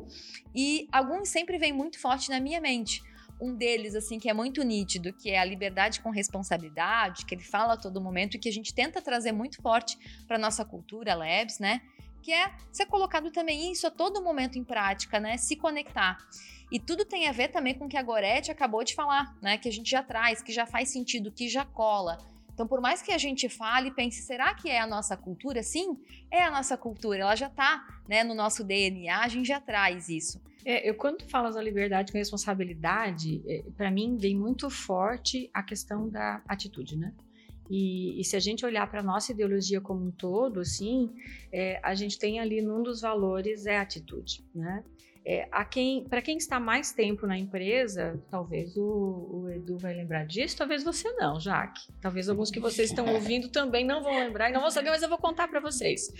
E 0.54 0.86
alguns 0.92 1.30
sempre 1.30 1.56
vêm 1.56 1.72
muito 1.72 1.98
forte 1.98 2.28
na 2.28 2.38
minha 2.38 2.60
mente 2.60 3.02
um 3.40 3.54
deles, 3.54 3.94
assim, 3.94 4.18
que 4.18 4.28
é 4.28 4.34
muito 4.34 4.62
nítido, 4.62 5.10
que 5.10 5.30
é 5.30 5.38
a 5.38 5.44
liberdade 5.44 6.02
com 6.02 6.10
responsabilidade, 6.10 7.24
que 7.24 7.34
ele 7.34 7.44
fala 7.44 7.72
a 7.72 7.76
todo 7.78 7.98
momento 7.98 8.34
e 8.34 8.38
que 8.38 8.50
a 8.50 8.52
gente 8.52 8.74
tenta 8.74 9.00
trazer 9.00 9.32
muito 9.32 9.62
forte 9.62 9.96
para 10.26 10.36
nossa 10.36 10.66
cultura, 10.66 11.14
Labs, 11.14 11.58
né? 11.58 11.80
Que 12.22 12.30
é 12.30 12.52
ser 12.70 12.84
colocado 12.84 13.30
também 13.30 13.72
isso 13.72 13.86
a 13.86 13.90
todo 13.90 14.22
momento 14.22 14.58
em 14.58 14.64
prática, 14.64 15.18
né? 15.18 15.38
Se 15.38 15.56
conectar. 15.56 16.18
E 16.70 16.78
tudo 16.78 17.04
tem 17.04 17.28
a 17.28 17.32
ver 17.32 17.48
também 17.48 17.74
com 17.74 17.86
o 17.86 17.88
que 17.88 17.96
a 17.96 18.02
Gorete 18.02 18.50
acabou 18.50 18.84
de 18.84 18.94
falar, 18.94 19.36
né? 19.40 19.56
Que 19.56 19.68
a 19.68 19.72
gente 19.72 19.90
já 19.90 20.02
traz, 20.02 20.42
que 20.42 20.52
já 20.52 20.66
faz 20.66 20.90
sentido, 20.90 21.32
que 21.32 21.48
já 21.48 21.64
cola. 21.64 22.18
Então, 22.52 22.66
por 22.66 22.80
mais 22.80 23.00
que 23.00 23.12
a 23.12 23.18
gente 23.18 23.48
fale 23.48 23.88
e 23.88 23.94
pense, 23.94 24.20
será 24.20 24.52
que 24.52 24.68
é 24.68 24.80
a 24.80 24.86
nossa 24.86 25.16
cultura? 25.16 25.62
Sim, 25.62 25.96
é 26.28 26.42
a 26.42 26.50
nossa 26.50 26.76
cultura, 26.76 27.20
ela 27.20 27.36
já 27.36 27.46
está 27.46 27.86
né, 28.08 28.24
no 28.24 28.34
nosso 28.34 28.64
DNA, 28.64 29.20
a 29.20 29.28
gente 29.28 29.46
já 29.46 29.60
traz 29.60 30.08
isso. 30.08 30.42
É, 30.64 30.90
eu 30.90 30.94
quando 30.94 31.22
falo 31.22 31.50
da 31.50 31.62
liberdade 31.62 32.10
com 32.10 32.18
responsabilidade, 32.18 33.40
é, 33.46 33.62
para 33.76 33.92
mim 33.92 34.16
vem 34.16 34.36
muito 34.36 34.68
forte 34.68 35.48
a 35.54 35.62
questão 35.62 36.08
da 36.08 36.42
atitude, 36.48 36.96
né? 36.96 37.14
E, 37.70 38.20
e 38.20 38.24
se 38.24 38.34
a 38.34 38.40
gente 38.40 38.66
olhar 38.66 38.90
para 38.90 39.00
a 39.00 39.04
nossa 39.04 39.30
ideologia 39.30 39.80
como 39.80 40.06
um 40.06 40.10
todo, 40.10 40.60
assim, 40.60 41.14
é, 41.52 41.78
a 41.82 41.94
gente 41.94 42.18
tem 42.18 42.40
ali 42.40 42.60
num 42.60 42.82
dos 42.82 43.02
valores 43.02 43.66
é 43.66 43.78
a 43.78 43.82
atitude, 43.82 44.44
né? 44.54 44.82
É, 45.24 45.46
a 45.52 45.64
quem, 45.64 46.04
para 46.04 46.22
quem 46.22 46.38
está 46.38 46.58
mais 46.58 46.92
tempo 46.92 47.26
na 47.26 47.36
empresa, 47.36 48.18
talvez 48.30 48.76
o, 48.76 48.82
o, 49.30 49.50
Edu 49.50 49.76
vai 49.76 49.94
lembrar 49.94 50.24
disso, 50.24 50.56
talvez 50.56 50.82
você 50.82 51.12
não, 51.12 51.38
Jaque. 51.38 51.92
Talvez 52.00 52.28
alguns 52.28 52.50
que 52.50 52.58
vocês 52.58 52.90
estão 52.90 53.06
ouvindo 53.12 53.48
também 53.50 53.84
não 53.84 54.02
vão 54.02 54.18
lembrar 54.18 54.48
e 54.48 54.52
não 54.52 54.60
vão 54.60 54.70
saber, 54.70 54.90
mas 54.90 55.02
eu 55.02 55.08
vou 55.08 55.18
contar 55.18 55.48
para 55.48 55.60
vocês. 55.60 56.12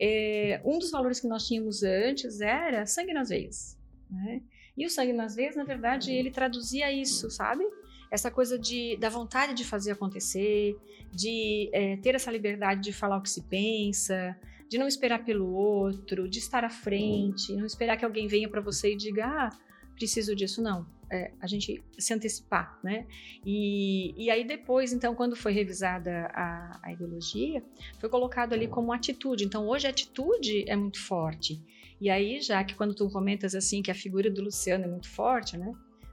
É, 0.00 0.60
um 0.64 0.78
dos 0.78 0.90
valores 0.90 1.18
que 1.18 1.26
nós 1.26 1.46
tínhamos 1.46 1.82
antes 1.82 2.40
era 2.40 2.86
sangue 2.86 3.12
nas 3.12 3.30
veias. 3.30 3.76
Né? 4.08 4.42
E 4.76 4.86
o 4.86 4.90
sangue 4.90 5.12
nas 5.12 5.34
veias, 5.34 5.56
na 5.56 5.64
verdade, 5.64 6.12
ele 6.12 6.30
traduzia 6.30 6.90
isso, 6.92 7.30
sabe? 7.30 7.64
Essa 8.10 8.30
coisa 8.30 8.58
de, 8.58 8.96
da 8.98 9.08
vontade 9.08 9.54
de 9.54 9.64
fazer 9.64 9.92
acontecer, 9.92 10.76
de 11.10 11.68
é, 11.72 11.96
ter 11.96 12.14
essa 12.14 12.30
liberdade 12.30 12.80
de 12.80 12.92
falar 12.92 13.16
o 13.18 13.22
que 13.22 13.30
se 13.30 13.42
pensa, 13.42 14.36
de 14.72 14.78
não 14.78 14.88
esperar 14.88 15.22
pelo 15.22 15.52
outro, 15.52 16.26
de 16.26 16.38
estar 16.38 16.64
à 16.64 16.70
frente, 16.70 17.54
não 17.54 17.66
esperar 17.66 17.98
que 17.98 18.06
alguém 18.06 18.26
venha 18.26 18.48
para 18.48 18.62
você 18.62 18.94
e 18.94 18.96
diga, 18.96 19.26
ah, 19.26 19.50
preciso 19.94 20.34
disso, 20.34 20.62
não. 20.62 20.86
É, 21.10 21.30
a 21.42 21.46
gente 21.46 21.84
se 21.98 22.14
antecipar, 22.14 22.80
né? 22.82 23.06
E, 23.44 24.14
e 24.16 24.30
aí 24.30 24.46
depois, 24.46 24.94
então, 24.94 25.14
quando 25.14 25.36
foi 25.36 25.52
revisada 25.52 26.26
a, 26.32 26.80
a 26.82 26.90
ideologia, 26.90 27.62
foi 28.00 28.08
colocado 28.08 28.54
ali 28.54 28.66
como 28.66 28.94
atitude. 28.94 29.44
Então, 29.44 29.68
hoje 29.68 29.86
a 29.86 29.90
atitude 29.90 30.64
é 30.66 30.74
muito 30.74 30.98
forte. 30.98 31.62
E 32.00 32.08
aí, 32.08 32.40
já 32.40 32.64
que 32.64 32.74
quando 32.74 32.94
tu 32.94 33.10
comentas 33.10 33.54
assim 33.54 33.82
que 33.82 33.90
a 33.90 33.94
figura 33.94 34.30
do 34.30 34.42
Luciano 34.42 34.84
é 34.84 34.88
muito 34.88 35.10
forte, 35.10 35.58
né? 35.58 35.70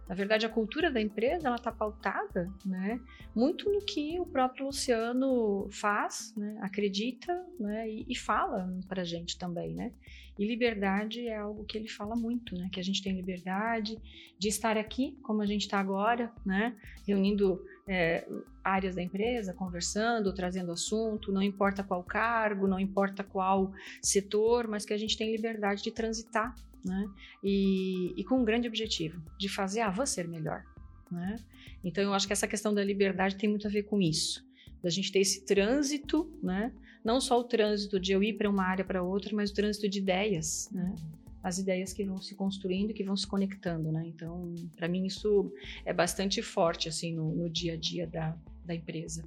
Na 0.10 0.16
verdade, 0.16 0.44
a 0.44 0.50
cultura 0.50 0.90
da 0.90 1.00
empresa 1.00 1.48
ela 1.48 1.56
está 1.56 1.72
pautada, 1.72 2.52
né, 2.66 3.00
muito 3.36 3.72
no 3.72 3.80
que 3.80 4.20
o 4.20 4.26
próprio 4.26 4.66
Luciano 4.66 5.70
faz, 5.70 6.34
né, 6.36 6.58
acredita, 6.64 7.46
né, 7.60 7.88
e, 7.88 8.06
e 8.10 8.16
fala 8.16 8.68
para 8.88 9.04
a 9.04 9.06
gente 9.06 9.38
também, 9.38 9.76
né. 9.76 9.94
E 10.38 10.48
liberdade 10.48 11.28
é 11.28 11.38
algo 11.38 11.64
que 11.64 11.78
ele 11.78 11.88
fala 11.88 12.16
muito, 12.16 12.56
né, 12.58 12.70
que 12.72 12.80
a 12.80 12.84
gente 12.84 13.04
tem 13.04 13.16
liberdade 13.16 14.00
de 14.40 14.48
estar 14.48 14.78
aqui, 14.78 15.16
como 15.22 15.44
a 15.44 15.46
gente 15.46 15.62
está 15.62 15.80
agora, 15.80 16.34
né, 16.44 16.76
reunindo 17.06 17.64
é, 17.88 18.28
áreas 18.64 18.96
da 18.96 19.04
empresa, 19.04 19.54
conversando, 19.54 20.34
trazendo 20.34 20.72
assunto, 20.72 21.32
não 21.32 21.44
importa 21.44 21.84
qual 21.84 22.04
cargo, 22.04 22.68
não 22.68 22.80
importa 22.80 23.24
qual 23.24 23.72
setor, 24.02 24.68
mas 24.68 24.86
que 24.86 24.94
a 24.94 24.98
gente 24.98 25.16
tem 25.16 25.32
liberdade 25.32 25.84
de 25.84 25.92
transitar 25.92 26.56
né? 26.84 27.10
E, 27.44 28.14
e, 28.16 28.24
com 28.24 28.40
um 28.40 28.46
grande 28.46 28.68
objetivo, 28.68 29.22
de 29.38 29.50
fazer 29.50 29.82
a 29.82 29.90
van 29.90 30.06
ser 30.06 30.28
melhor, 30.28 30.64
né? 31.12 31.38
Então 31.84 32.04
eu 32.04 32.14
acho 32.14 32.28
que 32.28 32.34
essa 32.34 32.48
questão 32.48 32.74
da 32.74 32.84
liberdade 32.84 33.36
tem 33.36 33.50
muito 33.50 33.68
a 33.68 33.70
ver 33.70 33.84
com 33.84 34.02
isso, 34.02 34.46
da 34.82 34.90
gente 34.90 35.12
ter 35.12 35.20
esse 35.20 35.46
trânsito, 35.46 36.32
né? 36.42 36.74
Não 37.04 37.22
só 37.22 37.40
o 37.40 37.44
trânsito 37.44 38.00
de 38.00 38.12
eu 38.12 38.22
ir 38.22 38.34
para 38.34 38.50
uma 38.50 38.64
área 38.64 38.84
para 38.84 39.02
outra, 39.02 39.36
mas 39.36 39.52
o 39.52 39.54
trânsito 39.54 39.88
de 39.88 40.00
ideias, 40.00 40.70
né? 40.72 40.94
As 41.42 41.58
ideias 41.58 41.94
que 41.94 42.04
vão 42.04 42.22
se 42.22 42.36
construindo, 42.36 42.94
que 42.94 43.04
vão 43.04 43.16
se 43.16 43.26
conectando, 43.26 43.92
né? 43.92 44.04
Então, 44.06 44.54
para 44.76 44.90
mim 44.90 45.06
isso 45.06 45.54
é 45.86 45.94
bastante 45.94 46.42
forte 46.42 46.90
assim 46.90 47.16
no, 47.16 47.34
no 47.34 47.50
dia 47.50 47.74
a 47.74 47.78
dia 47.78 48.06
da, 48.06 48.38
da 48.66 48.76
empresa. 48.76 49.24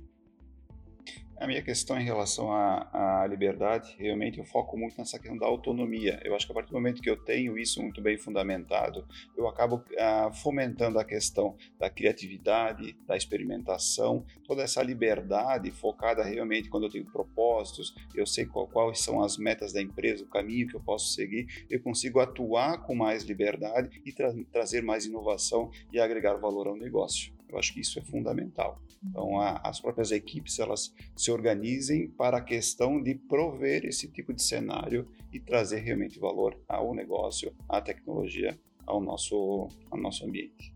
A 1.42 1.46
minha 1.48 1.60
questão 1.60 1.98
em 1.98 2.04
relação 2.04 2.52
à, 2.52 3.22
à, 3.22 3.26
liberdade, 3.26 3.96
realmente 3.98 4.38
eu 4.38 4.44
foco 4.44 4.78
muito 4.78 4.96
nessa 4.96 5.18
questão 5.18 5.36
da 5.36 5.44
autonomia. 5.44 6.20
Eu 6.22 6.36
acho 6.36 6.46
que 6.46 6.52
a 6.52 6.54
partir 6.54 6.70
do 6.70 6.74
momento 6.74 7.02
que 7.02 7.10
eu 7.10 7.16
tenho 7.16 7.58
isso 7.58 7.82
muito 7.82 8.00
bem 8.00 8.16
fundamentado, 8.16 9.04
eu 9.36 9.48
acabo 9.48 9.82
ah, 9.98 10.30
fomentando 10.32 11.00
a 11.00 11.04
questão 11.04 11.56
da 11.80 11.90
criatividade, 11.90 12.96
da 13.08 13.16
experimentação, 13.16 14.24
toda 14.46 14.62
essa 14.62 14.80
liberdade 14.84 15.72
focada 15.72 16.22
realmente 16.22 16.68
quando 16.68 16.84
eu 16.84 16.90
tenho 16.90 17.06
propósitos, 17.06 17.92
eu 18.14 18.24
sei 18.24 18.46
qual, 18.46 18.68
quais 18.68 19.00
são 19.00 19.20
as 19.20 19.36
metas 19.36 19.72
da 19.72 19.82
empresa, 19.82 20.22
o 20.22 20.28
caminho 20.28 20.68
que 20.68 20.76
eu 20.76 20.80
posso 20.80 21.12
seguir, 21.12 21.48
eu 21.68 21.82
consigo 21.82 22.20
atuar 22.20 22.82
com 22.82 22.94
mais 22.94 23.24
liberdade 23.24 24.00
e 24.06 24.12
tra 24.12 24.32
trazer 24.52 24.80
mais 24.80 25.06
inovação 25.06 25.72
e 25.92 25.98
agregar 25.98 26.34
valor 26.34 26.68
ao 26.68 26.76
negócio. 26.76 27.32
Eu 27.52 27.58
acho 27.58 27.74
que 27.74 27.80
isso 27.80 27.98
é 27.98 28.02
fundamental. 28.02 28.80
Então, 29.04 29.38
a, 29.38 29.60
as 29.64 29.80
próprias 29.80 30.10
equipes 30.10 30.58
elas 30.58 30.94
se 31.14 31.30
organizem 31.30 32.08
para 32.08 32.38
a 32.38 32.42
questão 32.42 33.02
de 33.02 33.14
prover 33.14 33.84
esse 33.84 34.10
tipo 34.10 34.32
de 34.32 34.42
cenário 34.42 35.06
e 35.32 35.38
trazer 35.38 35.80
realmente 35.80 36.18
valor 36.18 36.58
ao 36.66 36.94
negócio, 36.94 37.54
à 37.68 37.80
tecnologia, 37.80 38.58
ao 38.86 39.00
nosso, 39.00 39.68
ao 39.90 39.98
nosso 39.98 40.24
ambiente. 40.24 40.72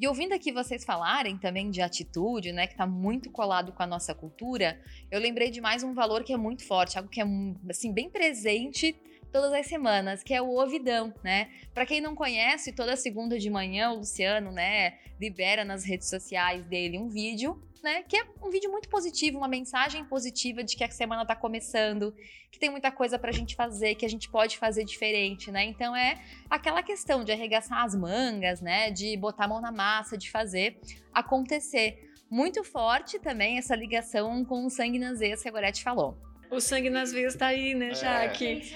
E 0.00 0.06
ouvindo 0.06 0.32
aqui 0.32 0.52
vocês 0.52 0.84
falarem 0.84 1.36
também 1.36 1.70
de 1.70 1.82
atitude, 1.82 2.52
né, 2.52 2.68
que 2.68 2.74
está 2.74 2.86
muito 2.86 3.32
colado 3.32 3.72
com 3.72 3.82
a 3.82 3.86
nossa 3.86 4.14
cultura, 4.14 4.80
eu 5.10 5.18
lembrei 5.18 5.50
de 5.50 5.60
mais 5.60 5.82
um 5.82 5.92
valor 5.92 6.22
que 6.22 6.32
é 6.32 6.36
muito 6.36 6.64
forte, 6.64 6.96
algo 6.96 7.10
que 7.10 7.20
é 7.20 7.24
assim 7.68 7.92
bem 7.92 8.08
presente 8.08 8.94
todas 9.32 9.52
as 9.52 9.66
semanas, 9.66 10.22
que 10.22 10.34
é 10.34 10.40
o 10.40 10.56
Ovidão, 10.58 11.12
né? 11.22 11.50
Para 11.74 11.86
quem 11.86 12.00
não 12.00 12.14
conhece, 12.14 12.72
toda 12.72 12.96
segunda 12.96 13.38
de 13.38 13.50
manhã 13.50 13.90
o 13.90 13.98
Luciano, 13.98 14.50
né, 14.50 14.98
libera 15.20 15.64
nas 15.64 15.84
redes 15.84 16.08
sociais 16.08 16.64
dele 16.66 16.98
um 16.98 17.08
vídeo, 17.08 17.62
né, 17.82 18.02
que 18.02 18.16
é 18.16 18.24
um 18.42 18.50
vídeo 18.50 18.70
muito 18.70 18.88
positivo, 18.88 19.38
uma 19.38 19.48
mensagem 19.48 20.04
positiva 20.04 20.64
de 20.64 20.76
que 20.76 20.82
a 20.82 20.90
semana 20.90 21.24
tá 21.24 21.36
começando, 21.36 22.14
que 22.50 22.58
tem 22.58 22.70
muita 22.70 22.90
coisa 22.90 23.18
pra 23.18 23.30
gente 23.30 23.54
fazer, 23.54 23.94
que 23.94 24.04
a 24.04 24.08
gente 24.08 24.28
pode 24.28 24.58
fazer 24.58 24.84
diferente, 24.84 25.50
né? 25.50 25.64
Então 25.64 25.94
é 25.94 26.20
aquela 26.50 26.82
questão 26.82 27.22
de 27.22 27.30
arregaçar 27.30 27.84
as 27.84 27.94
mangas, 27.94 28.60
né, 28.60 28.90
de 28.90 29.16
botar 29.16 29.44
a 29.44 29.48
mão 29.48 29.60
na 29.60 29.70
massa, 29.70 30.16
de 30.18 30.30
fazer 30.30 30.80
acontecer. 31.12 32.04
Muito 32.30 32.62
forte 32.62 33.18
também 33.18 33.58
essa 33.58 33.74
ligação 33.74 34.44
com 34.44 34.66
o 34.66 34.70
sangue 34.70 34.98
nas 34.98 35.20
veias 35.20 35.42
que 35.42 35.48
a 35.48 35.52
Gorete 35.52 35.82
falou. 35.82 36.27
O 36.50 36.60
sangue 36.60 36.88
nas 36.88 37.12
veias 37.12 37.34
está 37.34 37.48
aí, 37.48 37.74
né, 37.74 37.94
já 37.94 38.24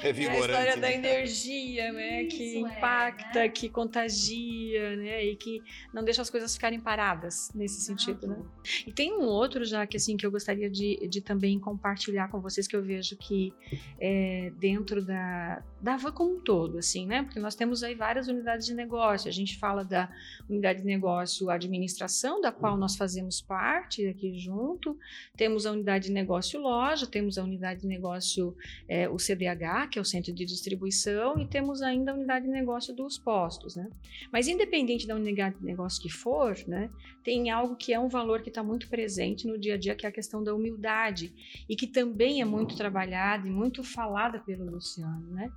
É, 0.02 0.10
é 0.10 0.10
a 0.10 0.38
história 0.38 0.76
da 0.76 0.92
energia, 0.92 1.90
né? 1.92 2.22
Isso, 2.22 2.36
que 2.36 2.58
impacta, 2.58 3.38
é, 3.38 3.42
né? 3.44 3.48
que 3.48 3.68
contagia, 3.68 4.96
né? 4.96 5.24
E 5.24 5.36
que 5.36 5.62
não 5.92 6.04
deixa 6.04 6.20
as 6.20 6.28
coisas 6.28 6.54
ficarem 6.54 6.78
paradas 6.78 7.50
nesse 7.54 7.80
sentido, 7.80 8.26
né? 8.26 8.36
E 8.86 8.92
tem 8.92 9.12
um 9.14 9.22
outro, 9.22 9.64
já 9.64 9.86
que 9.86 9.96
assim, 9.96 10.16
que 10.16 10.26
eu 10.26 10.30
gostaria 10.30 10.68
de, 10.68 11.08
de 11.08 11.20
também 11.22 11.58
compartilhar 11.58 12.28
com 12.28 12.40
vocês, 12.40 12.66
que 12.66 12.76
eu 12.76 12.82
vejo 12.82 13.16
que 13.16 13.54
é 13.98 14.52
dentro 14.58 15.02
da, 15.02 15.62
da 15.80 15.96
van 15.96 16.12
como 16.12 16.36
um 16.36 16.40
todo, 16.40 16.78
assim, 16.78 17.06
né? 17.06 17.22
Porque 17.22 17.40
nós 17.40 17.54
temos 17.54 17.82
aí 17.82 17.94
várias 17.94 18.28
unidades 18.28 18.66
de 18.66 18.74
negócio. 18.74 19.28
A 19.28 19.32
gente 19.32 19.58
fala 19.58 19.82
da 19.82 20.10
unidade 20.48 20.80
de 20.80 20.86
negócio 20.86 21.48
administração, 21.48 22.40
da 22.40 22.52
qual 22.52 22.76
nós 22.76 22.96
fazemos 22.96 23.40
parte 23.40 24.06
aqui 24.06 24.38
junto. 24.38 24.98
Temos 25.36 25.64
a 25.64 25.72
unidade 25.72 26.08
de 26.08 26.12
negócio 26.12 26.60
loja, 26.60 27.06
temos 27.06 27.38
a 27.38 27.42
unidade 27.42 27.61
unidade 27.62 27.82
de 27.82 27.86
negócio, 27.86 28.56
é, 28.88 29.08
o 29.08 29.18
CDH, 29.18 29.88
que 29.90 29.98
é 29.98 30.02
o 30.02 30.04
Centro 30.04 30.32
de 30.32 30.44
Distribuição, 30.44 31.38
e 31.38 31.46
temos 31.46 31.80
ainda 31.80 32.10
a 32.10 32.14
unidade 32.14 32.46
de 32.46 32.50
negócio 32.50 32.94
dos 32.94 33.16
postos, 33.16 33.76
né? 33.76 33.88
Mas 34.32 34.48
independente 34.48 35.06
da 35.06 35.14
unidade 35.14 35.56
de 35.58 35.64
negócio 35.64 36.02
que 36.02 36.10
for, 36.10 36.56
né, 36.66 36.90
tem 37.22 37.50
algo 37.50 37.76
que 37.76 37.92
é 37.92 38.00
um 38.00 38.08
valor 38.08 38.42
que 38.42 38.48
está 38.48 38.62
muito 38.62 38.88
presente 38.88 39.46
no 39.46 39.56
dia 39.56 39.74
a 39.74 39.78
dia, 39.78 39.94
que 39.94 40.04
é 40.04 40.08
a 40.08 40.12
questão 40.12 40.42
da 40.42 40.52
humildade, 40.52 41.32
e 41.68 41.76
que 41.76 41.86
também 41.86 42.40
é 42.40 42.44
muito 42.44 42.76
trabalhada 42.76 43.46
e 43.46 43.50
muito 43.50 43.84
falada 43.84 44.40
pelo 44.40 44.68
Luciano, 44.68 45.30
né? 45.30 45.50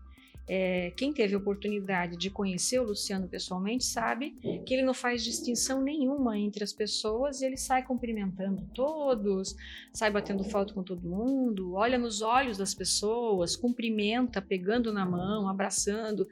É, 0.48 0.92
quem 0.96 1.12
teve 1.12 1.36
oportunidade 1.36 2.16
de 2.18 2.30
conhecer 2.30 2.80
o 2.80 2.84
Luciano 2.84 3.28
pessoalmente 3.28 3.84
sabe 3.84 4.36
que 4.64 4.76
ele 4.76 4.84
não 4.84 4.94
faz 4.94 5.24
distinção 5.24 5.82
nenhuma 5.82 6.38
entre 6.38 6.64
as 6.64 6.72
pessoas 6.72 7.42
ele 7.42 7.58
sai 7.58 7.84
cumprimentando 7.84 8.62
todos, 8.74 9.56
sai 9.92 10.12
batendo 10.12 10.44
foto 10.44 10.74
com 10.74 10.84
todo 10.84 11.08
mundo, 11.08 11.74
olha 11.74 11.98
nos 11.98 12.22
olhos 12.22 12.58
das 12.58 12.74
pessoas, 12.74 13.56
cumprimenta, 13.56 14.42
pegando 14.42 14.94
na 14.94 15.06
mão, 15.06 15.48
abraçando. 15.48 16.28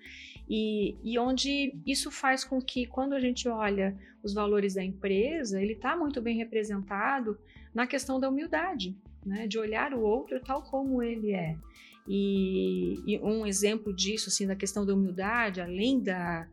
E, 0.49 0.95
e 1.03 1.17
onde 1.17 1.73
isso 1.85 2.11
faz 2.11 2.43
com 2.43 2.61
que, 2.61 2.85
quando 2.85 3.13
a 3.13 3.19
gente 3.19 3.47
olha 3.47 3.97
os 4.21 4.33
valores 4.33 4.75
da 4.75 4.83
empresa, 4.83 5.61
ele 5.61 5.73
está 5.73 5.95
muito 5.95 6.21
bem 6.21 6.37
representado 6.37 7.37
na 7.73 7.87
questão 7.87 8.19
da 8.19 8.29
humildade, 8.29 8.95
né? 9.25 9.47
de 9.47 9.57
olhar 9.57 9.93
o 9.93 10.01
outro 10.01 10.39
tal 10.41 10.61
como 10.61 11.01
ele 11.01 11.31
é. 11.31 11.57
E, 12.07 13.01
e, 13.07 13.19
um 13.19 13.45
exemplo 13.45 13.93
disso, 13.93 14.29
assim, 14.29 14.45
da 14.45 14.55
questão 14.55 14.85
da 14.85 14.93
humildade, 14.93 15.61
além 15.61 16.01
da, 16.01 16.47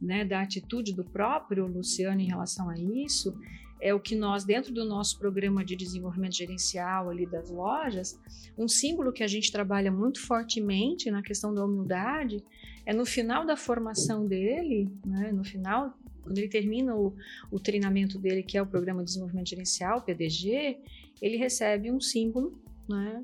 né, 0.00 0.24
da 0.24 0.40
atitude 0.40 0.94
do 0.94 1.04
próprio 1.04 1.66
Luciano 1.66 2.20
em 2.20 2.26
relação 2.26 2.70
a 2.70 2.74
isso, 2.74 3.38
é 3.80 3.92
o 3.92 4.00
que 4.00 4.14
nós, 4.14 4.44
dentro 4.44 4.72
do 4.72 4.84
nosso 4.84 5.18
programa 5.18 5.62
de 5.62 5.76
desenvolvimento 5.76 6.34
gerencial 6.36 7.10
ali 7.10 7.26
das 7.26 7.50
lojas, 7.50 8.18
um 8.56 8.66
símbolo 8.66 9.12
que 9.12 9.22
a 9.22 9.26
gente 9.26 9.52
trabalha 9.52 9.92
muito 9.92 10.20
fortemente 10.26 11.10
na 11.10 11.20
questão 11.20 11.52
da 11.52 11.62
humildade 11.62 12.42
é 12.86 12.94
no 12.94 13.04
final 13.04 13.44
da 13.44 13.56
formação 13.56 14.26
dele, 14.26 14.90
né, 15.04 15.32
no 15.32 15.44
final, 15.44 15.98
quando 16.22 16.38
ele 16.38 16.48
termina 16.48 16.96
o, 16.96 17.14
o 17.50 17.60
treinamento 17.60 18.18
dele, 18.18 18.42
que 18.42 18.56
é 18.56 18.62
o 18.62 18.66
programa 18.66 19.00
de 19.00 19.06
desenvolvimento 19.06 19.50
gerencial, 19.50 20.02
PDG, 20.02 20.78
ele 21.20 21.36
recebe 21.36 21.90
um 21.90 22.00
símbolo 22.00 22.58
né, 22.88 23.22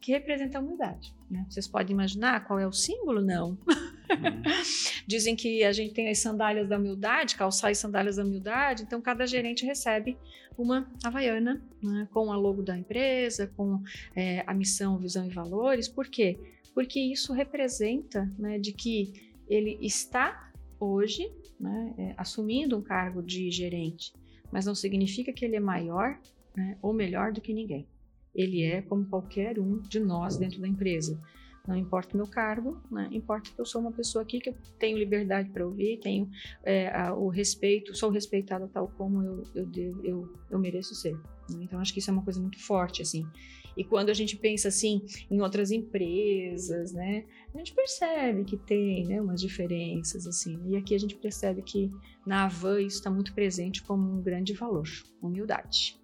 que 0.00 0.12
representa 0.12 0.58
a 0.58 0.60
humildade. 0.60 1.14
Né? 1.32 1.46
Vocês 1.48 1.66
podem 1.66 1.94
imaginar 1.94 2.44
qual 2.44 2.58
é 2.58 2.66
o 2.66 2.72
símbolo? 2.72 3.22
Não. 3.22 3.50
Uhum. 3.50 3.58
Dizem 5.08 5.34
que 5.34 5.64
a 5.64 5.72
gente 5.72 5.94
tem 5.94 6.10
as 6.10 6.18
sandálias 6.18 6.68
da 6.68 6.76
humildade, 6.76 7.36
calçar 7.36 7.70
as 7.70 7.78
sandálias 7.78 8.16
da 8.16 8.22
humildade, 8.22 8.82
então 8.82 9.00
cada 9.00 9.26
gerente 9.26 9.64
recebe 9.64 10.18
uma 10.58 10.86
havaiana 11.02 11.62
né, 11.82 12.06
com 12.12 12.30
a 12.30 12.36
logo 12.36 12.62
da 12.62 12.76
empresa, 12.76 13.50
com 13.56 13.82
é, 14.14 14.44
a 14.46 14.52
missão, 14.52 14.98
visão 14.98 15.26
e 15.26 15.30
valores. 15.30 15.88
Por 15.88 16.06
quê? 16.06 16.38
Porque 16.74 17.00
isso 17.00 17.32
representa 17.32 18.30
né, 18.38 18.58
de 18.58 18.74
que 18.74 19.32
ele 19.48 19.78
está 19.80 20.52
hoje 20.78 21.32
né, 21.58 21.94
é, 21.96 22.14
assumindo 22.18 22.76
um 22.76 22.82
cargo 22.82 23.22
de 23.22 23.50
gerente, 23.50 24.12
mas 24.52 24.66
não 24.66 24.74
significa 24.74 25.32
que 25.32 25.46
ele 25.46 25.56
é 25.56 25.60
maior 25.60 26.20
né, 26.54 26.76
ou 26.82 26.92
melhor 26.92 27.32
do 27.32 27.40
que 27.40 27.54
ninguém 27.54 27.86
ele 28.34 28.62
é 28.62 28.82
como 28.82 29.04
qualquer 29.06 29.58
um 29.58 29.78
de 29.80 30.00
nós 30.00 30.36
dentro 30.36 30.60
da 30.60 30.68
empresa. 30.68 31.20
Não 31.66 31.76
importa 31.76 32.14
o 32.14 32.16
meu 32.16 32.26
cargo, 32.26 32.80
né? 32.90 33.08
importa 33.12 33.50
que 33.50 33.60
eu 33.60 33.64
sou 33.64 33.80
uma 33.80 33.92
pessoa 33.92 34.22
aqui 34.22 34.40
que 34.40 34.50
eu 34.50 34.54
tenho 34.80 34.98
liberdade 34.98 35.48
para 35.50 35.64
ouvir, 35.64 36.00
tenho 36.00 36.28
é, 36.64 36.88
a, 36.88 37.14
o 37.14 37.28
respeito, 37.28 37.94
sou 37.94 38.10
respeitada 38.10 38.66
tal 38.66 38.88
como 38.88 39.22
eu, 39.22 39.44
eu, 39.54 39.66
devo, 39.66 40.04
eu, 40.04 40.32
eu 40.50 40.58
mereço 40.58 40.94
ser. 40.94 41.14
Né? 41.14 41.60
Então, 41.62 41.78
acho 41.78 41.92
que 41.92 42.00
isso 42.00 42.10
é 42.10 42.12
uma 42.12 42.24
coisa 42.24 42.40
muito 42.40 42.58
forte, 42.58 43.00
assim. 43.00 43.24
E 43.76 43.84
quando 43.84 44.10
a 44.10 44.14
gente 44.14 44.36
pensa, 44.36 44.68
assim, 44.68 45.02
em 45.30 45.40
outras 45.40 45.70
empresas, 45.70 46.92
né? 46.92 47.24
A 47.54 47.58
gente 47.58 47.72
percebe 47.72 48.44
que 48.44 48.56
tem 48.56 49.06
né, 49.06 49.20
umas 49.20 49.40
diferenças, 49.40 50.26
assim. 50.26 50.58
E 50.66 50.76
aqui 50.76 50.94
a 50.94 50.98
gente 50.98 51.14
percebe 51.14 51.62
que 51.62 51.90
na 52.26 52.44
Avan 52.44 52.80
isso 52.80 52.98
está 52.98 53.10
muito 53.10 53.32
presente 53.32 53.82
como 53.82 54.18
um 54.18 54.22
grande 54.22 54.52
valor, 54.52 54.88
humildade. 55.22 56.01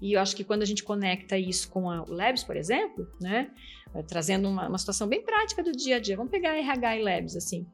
E 0.00 0.12
eu 0.12 0.20
acho 0.20 0.36
que 0.36 0.44
quando 0.44 0.62
a 0.62 0.66
gente 0.66 0.82
conecta 0.82 1.36
isso 1.36 1.68
com 1.70 1.90
a, 1.90 2.02
o 2.02 2.12
Labs, 2.12 2.44
por 2.44 2.56
exemplo, 2.56 3.08
né, 3.20 3.50
é, 3.94 4.02
trazendo 4.02 4.48
uma, 4.48 4.68
uma, 4.68 4.78
situação 4.78 5.06
bem 5.06 5.22
prática 5.22 5.62
do 5.62 5.72
dia 5.72 5.96
a 5.96 5.98
dia, 5.98 6.16
vamos 6.16 6.30
pegar 6.30 6.56
RH 6.56 6.96
e 6.96 7.02
Labs, 7.02 7.36
assim, 7.36 7.66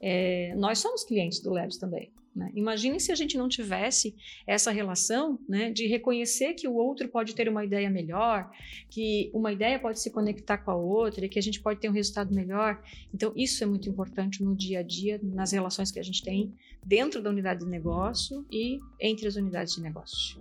é, 0.00 0.54
nós 0.56 0.78
somos 0.78 1.04
clientes 1.04 1.40
do 1.40 1.50
Labs 1.50 1.76
também. 1.76 2.10
Né? 2.38 2.52
Imagine 2.54 3.00
se 3.00 3.10
a 3.10 3.16
gente 3.16 3.36
não 3.36 3.48
tivesse 3.48 4.14
essa 4.46 4.70
relação 4.70 5.40
né, 5.48 5.72
de 5.72 5.88
reconhecer 5.88 6.54
que 6.54 6.68
o 6.68 6.74
outro 6.74 7.08
pode 7.08 7.34
ter 7.34 7.48
uma 7.48 7.64
ideia 7.64 7.90
melhor, 7.90 8.48
que 8.88 9.28
uma 9.34 9.52
ideia 9.52 9.76
pode 9.76 9.98
se 9.98 10.08
conectar 10.08 10.58
com 10.58 10.70
a 10.70 10.76
outra 10.76 11.26
e 11.26 11.28
que 11.28 11.38
a 11.38 11.42
gente 11.42 11.60
pode 11.60 11.80
ter 11.80 11.88
um 11.88 11.92
resultado 11.92 12.32
melhor. 12.32 12.80
Então, 13.12 13.32
isso 13.34 13.64
é 13.64 13.66
muito 13.66 13.88
importante 13.88 14.40
no 14.40 14.54
dia 14.54 14.78
a 14.78 14.82
dia, 14.84 15.18
nas 15.20 15.50
relações 15.50 15.90
que 15.90 15.98
a 15.98 16.02
gente 16.02 16.22
tem 16.22 16.54
dentro 16.84 17.20
da 17.20 17.28
unidade 17.28 17.64
de 17.64 17.66
negócio 17.66 18.46
e 18.48 18.78
entre 19.00 19.26
as 19.26 19.34
unidades 19.34 19.74
de 19.74 19.82
negócio. 19.82 20.40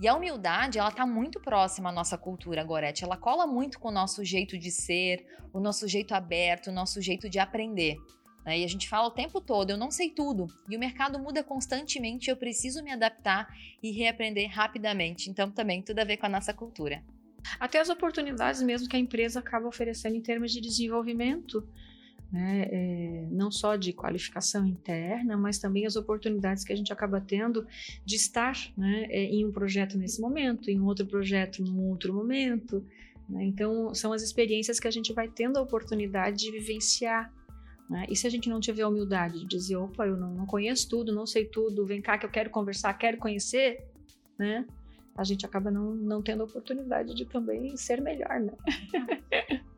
E 0.00 0.06
a 0.06 0.14
humildade, 0.14 0.78
ela 0.78 0.90
está 0.90 1.04
muito 1.04 1.40
próxima 1.40 1.88
à 1.88 1.92
nossa 1.92 2.16
cultura, 2.16 2.62
Gorete. 2.62 3.02
Ela 3.02 3.16
cola 3.16 3.44
muito 3.44 3.80
com 3.80 3.88
o 3.88 3.92
nosso 3.92 4.24
jeito 4.24 4.56
de 4.56 4.70
ser, 4.70 5.26
o 5.52 5.58
nosso 5.58 5.88
jeito 5.88 6.14
aberto, 6.14 6.68
o 6.68 6.72
nosso 6.72 7.02
jeito 7.02 7.28
de 7.28 7.40
aprender. 7.40 7.96
Né? 8.44 8.60
E 8.60 8.64
a 8.64 8.68
gente 8.68 8.88
fala 8.88 9.08
o 9.08 9.10
tempo 9.10 9.40
todo, 9.40 9.70
eu 9.70 9.76
não 9.76 9.90
sei 9.90 10.10
tudo. 10.10 10.46
E 10.68 10.76
o 10.76 10.80
mercado 10.80 11.18
muda 11.18 11.42
constantemente, 11.42 12.30
eu 12.30 12.36
preciso 12.36 12.82
me 12.82 12.92
adaptar 12.92 13.48
e 13.82 13.90
reaprender 13.90 14.50
rapidamente. 14.50 15.30
Então, 15.30 15.50
também 15.50 15.82
tudo 15.82 16.00
a 16.00 16.04
ver 16.04 16.16
com 16.16 16.26
a 16.26 16.30
nossa 16.30 16.52
cultura. 16.52 17.02
Até 17.60 17.80
as 17.80 17.88
oportunidades 17.88 18.62
mesmo 18.62 18.88
que 18.88 18.96
a 18.96 18.98
empresa 18.98 19.40
acaba 19.40 19.68
oferecendo 19.68 20.16
em 20.16 20.20
termos 20.20 20.52
de 20.52 20.60
desenvolvimento 20.60 21.66
né, 22.34 22.68
é, 22.68 23.28
não 23.30 23.48
só 23.48 23.76
de 23.76 23.92
qualificação 23.92 24.66
interna, 24.66 25.36
mas 25.36 25.60
também 25.60 25.86
as 25.86 25.94
oportunidades 25.94 26.64
que 26.64 26.72
a 26.72 26.76
gente 26.76 26.92
acaba 26.92 27.20
tendo 27.20 27.64
de 28.04 28.16
estar 28.16 28.56
né, 28.76 29.06
é, 29.08 29.24
em 29.26 29.44
um 29.44 29.52
projeto 29.52 29.96
nesse 29.96 30.20
momento, 30.20 30.68
em 30.68 30.80
outro 30.80 31.06
projeto 31.06 31.62
num 31.62 31.88
outro 31.88 32.12
momento. 32.12 32.84
Né? 33.28 33.44
Então, 33.44 33.94
são 33.94 34.12
as 34.12 34.20
experiências 34.20 34.80
que 34.80 34.88
a 34.88 34.90
gente 34.90 35.12
vai 35.12 35.28
tendo 35.28 35.58
a 35.58 35.62
oportunidade 35.62 36.38
de 36.38 36.50
vivenciar. 36.50 37.32
Né? 37.88 38.06
E 38.08 38.16
se 38.16 38.26
a 38.26 38.30
gente 38.30 38.48
não 38.48 38.60
tiver 38.60 38.86
humildade 38.86 39.40
de 39.40 39.46
dizer, 39.46 39.76
opa, 39.76 40.06
eu 40.06 40.16
não, 40.16 40.34
não 40.34 40.46
conheço 40.46 40.88
tudo, 40.88 41.14
não 41.14 41.26
sei 41.26 41.44
tudo, 41.44 41.84
vem 41.84 42.00
cá 42.00 42.16
que 42.16 42.24
eu 42.24 42.30
quero 42.30 42.50
conversar, 42.50 42.94
quero 42.94 43.18
conhecer, 43.18 43.84
né? 44.38 44.66
a 45.16 45.22
gente 45.22 45.46
acaba 45.46 45.70
não, 45.70 45.94
não 45.94 46.20
tendo 46.20 46.42
a 46.42 46.46
oportunidade 46.46 47.14
de 47.14 47.24
também 47.24 47.76
ser 47.76 48.00
melhor, 48.00 48.40
né? 48.40 48.52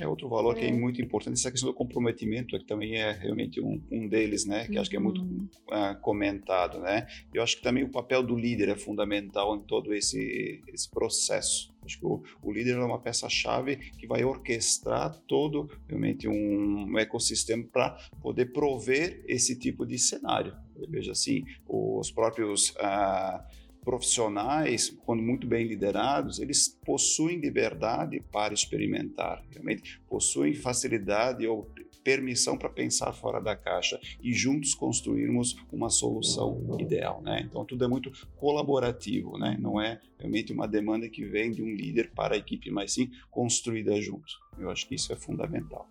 É 0.00 0.06
outro 0.06 0.28
valor 0.28 0.56
é. 0.56 0.60
que 0.60 0.66
é 0.66 0.72
muito 0.72 1.00
importante, 1.00 1.34
essa 1.34 1.50
questão 1.50 1.70
do 1.70 1.74
comprometimento, 1.74 2.58
que 2.58 2.64
também 2.64 2.96
é 2.96 3.12
realmente 3.12 3.60
um, 3.60 3.80
um 3.90 4.08
deles, 4.08 4.44
né? 4.44 4.66
Que 4.66 4.74
uhum. 4.74 4.80
acho 4.80 4.90
que 4.90 4.96
é 4.96 5.00
muito 5.00 5.22
uh, 5.22 5.98
comentado, 6.00 6.80
né? 6.80 7.06
Eu 7.32 7.42
acho 7.42 7.56
que 7.56 7.62
também 7.62 7.84
o 7.84 7.90
papel 7.90 8.22
do 8.22 8.36
líder 8.36 8.68
é 8.68 8.76
fundamental 8.76 9.56
em 9.56 9.60
todo 9.60 9.94
esse, 9.94 10.62
esse 10.68 10.88
processo. 10.90 11.72
Acho 11.84 11.98
que 11.98 12.06
o, 12.06 12.22
o 12.42 12.52
líder 12.52 12.76
é 12.76 12.84
uma 12.84 13.00
peça-chave 13.00 13.76
que 13.76 14.06
vai 14.06 14.22
orquestrar 14.24 15.16
todo 15.26 15.70
realmente 15.88 16.28
um, 16.28 16.90
um 16.90 16.98
ecossistema 16.98 17.64
para 17.72 17.96
poder 18.20 18.52
prover 18.52 19.24
esse 19.26 19.58
tipo 19.58 19.86
de 19.86 19.98
cenário. 19.98 20.54
Veja 20.88 21.12
assim, 21.12 21.44
os 21.66 22.10
próprios 22.10 22.70
uh, 22.70 23.42
profissionais, 23.88 24.94
quando 25.06 25.22
muito 25.22 25.46
bem 25.46 25.66
liderados, 25.66 26.38
eles 26.40 26.68
possuem 26.84 27.38
liberdade 27.38 28.22
para 28.30 28.52
experimentar, 28.52 29.42
realmente 29.50 29.98
possuem 30.06 30.52
facilidade 30.52 31.46
ou 31.46 31.66
permissão 32.04 32.58
para 32.58 32.68
pensar 32.68 33.14
fora 33.14 33.40
da 33.40 33.56
caixa 33.56 33.98
e 34.22 34.30
juntos 34.30 34.74
construirmos 34.74 35.56
uma 35.72 35.88
solução 35.88 36.76
ideal, 36.78 37.22
né? 37.22 37.40
Então 37.48 37.64
tudo 37.64 37.82
é 37.82 37.88
muito 37.88 38.12
colaborativo, 38.36 39.38
né? 39.38 39.56
Não 39.58 39.80
é 39.80 39.98
realmente 40.18 40.52
uma 40.52 40.68
demanda 40.68 41.08
que 41.08 41.24
vem 41.24 41.50
de 41.50 41.62
um 41.62 41.74
líder 41.74 42.10
para 42.14 42.34
a 42.34 42.38
equipe, 42.38 42.70
mas 42.70 42.92
sim 42.92 43.10
construída 43.30 43.98
junto. 44.02 44.34
Eu 44.58 44.68
acho 44.68 44.86
que 44.86 44.96
isso 44.96 45.10
é 45.14 45.16
fundamental 45.16 45.88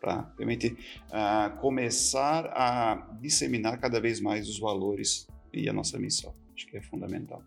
para 0.00 0.32
realmente 0.38 0.68
uh, 0.68 1.60
começar 1.60 2.46
a 2.46 3.16
disseminar 3.20 3.78
cada 3.78 4.00
vez 4.00 4.18
mais 4.18 4.48
os 4.48 4.58
valores 4.58 5.26
e 5.52 5.68
a 5.68 5.74
nossa 5.74 5.98
missão. 5.98 6.34
Acho 6.54 6.66
que 6.66 6.76
é 6.76 6.82
fundamental. 6.82 7.42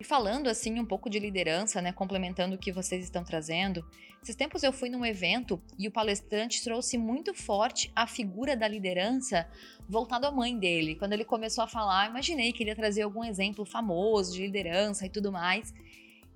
E 0.00 0.04
falando 0.04 0.48
assim 0.48 0.78
um 0.78 0.84
pouco 0.84 1.10
de 1.10 1.18
liderança, 1.18 1.82
né, 1.82 1.92
complementando 1.92 2.54
o 2.54 2.58
que 2.58 2.70
vocês 2.70 3.02
estão 3.02 3.24
trazendo, 3.24 3.84
esses 4.22 4.36
tempos 4.36 4.62
eu 4.62 4.72
fui 4.72 4.88
num 4.88 5.04
evento 5.04 5.60
e 5.76 5.88
o 5.88 5.90
palestrante 5.90 6.62
trouxe 6.62 6.96
muito 6.96 7.34
forte 7.34 7.90
a 7.96 8.06
figura 8.06 8.56
da 8.56 8.68
liderança 8.68 9.48
voltado 9.88 10.26
à 10.26 10.30
mãe 10.30 10.56
dele. 10.56 10.94
Quando 10.94 11.14
ele 11.14 11.24
começou 11.24 11.64
a 11.64 11.66
falar, 11.66 12.10
imaginei 12.10 12.52
que 12.52 12.62
ele 12.62 12.70
ia 12.70 12.76
trazer 12.76 13.02
algum 13.02 13.24
exemplo 13.24 13.64
famoso 13.64 14.34
de 14.34 14.42
liderança 14.42 15.04
e 15.04 15.10
tudo 15.10 15.32
mais. 15.32 15.74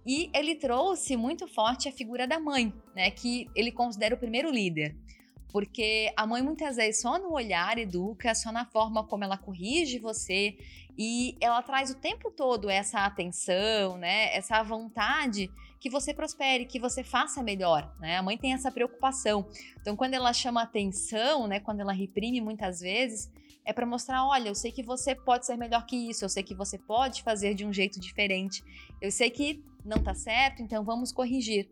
E 0.04 0.28
ele 0.34 0.56
trouxe 0.56 1.16
muito 1.16 1.46
forte 1.46 1.88
a 1.88 1.92
figura 1.92 2.26
da 2.26 2.40
mãe, 2.40 2.72
né, 2.96 3.12
que 3.12 3.48
ele 3.54 3.70
considera 3.70 4.16
o 4.16 4.18
primeiro 4.18 4.50
líder. 4.50 4.96
Porque 5.52 6.10
a 6.16 6.26
mãe 6.26 6.42
muitas 6.42 6.76
vezes 6.76 7.00
só 7.00 7.18
no 7.18 7.32
olhar 7.32 7.78
educa, 7.78 8.34
só 8.34 8.50
na 8.50 8.64
forma 8.64 9.04
como 9.06 9.22
ela 9.22 9.36
corrige 9.36 9.98
você 9.98 10.56
e 10.96 11.36
ela 11.40 11.62
traz 11.62 11.90
o 11.90 11.94
tempo 11.94 12.30
todo 12.30 12.68
essa 12.68 13.04
atenção, 13.04 13.96
né? 13.96 14.34
Essa 14.36 14.62
vontade 14.62 15.50
que 15.80 15.90
você 15.90 16.14
prospere, 16.14 16.66
que 16.66 16.78
você 16.78 17.02
faça 17.02 17.42
melhor, 17.42 17.92
né? 17.98 18.18
A 18.18 18.22
mãe 18.22 18.36
tem 18.38 18.52
essa 18.52 18.70
preocupação. 18.70 19.48
Então, 19.80 19.96
quando 19.96 20.14
ela 20.14 20.32
chama 20.32 20.62
atenção, 20.62 21.46
né? 21.46 21.60
Quando 21.60 21.80
ela 21.80 21.92
reprime 21.92 22.40
muitas 22.40 22.80
vezes, 22.80 23.30
é 23.64 23.72
para 23.72 23.86
mostrar, 23.86 24.24
olha, 24.26 24.48
eu 24.48 24.54
sei 24.54 24.70
que 24.70 24.82
você 24.82 25.14
pode 25.14 25.46
ser 25.46 25.56
melhor 25.56 25.86
que 25.86 25.96
isso, 25.96 26.24
eu 26.24 26.28
sei 26.28 26.42
que 26.42 26.54
você 26.54 26.78
pode 26.78 27.22
fazer 27.22 27.54
de 27.54 27.64
um 27.64 27.72
jeito 27.72 27.98
diferente. 27.98 28.62
Eu 29.00 29.10
sei 29.10 29.30
que 29.30 29.64
não 29.84 30.02
tá 30.02 30.14
certo, 30.14 30.62
então 30.62 30.84
vamos 30.84 31.10
corrigir. 31.10 31.68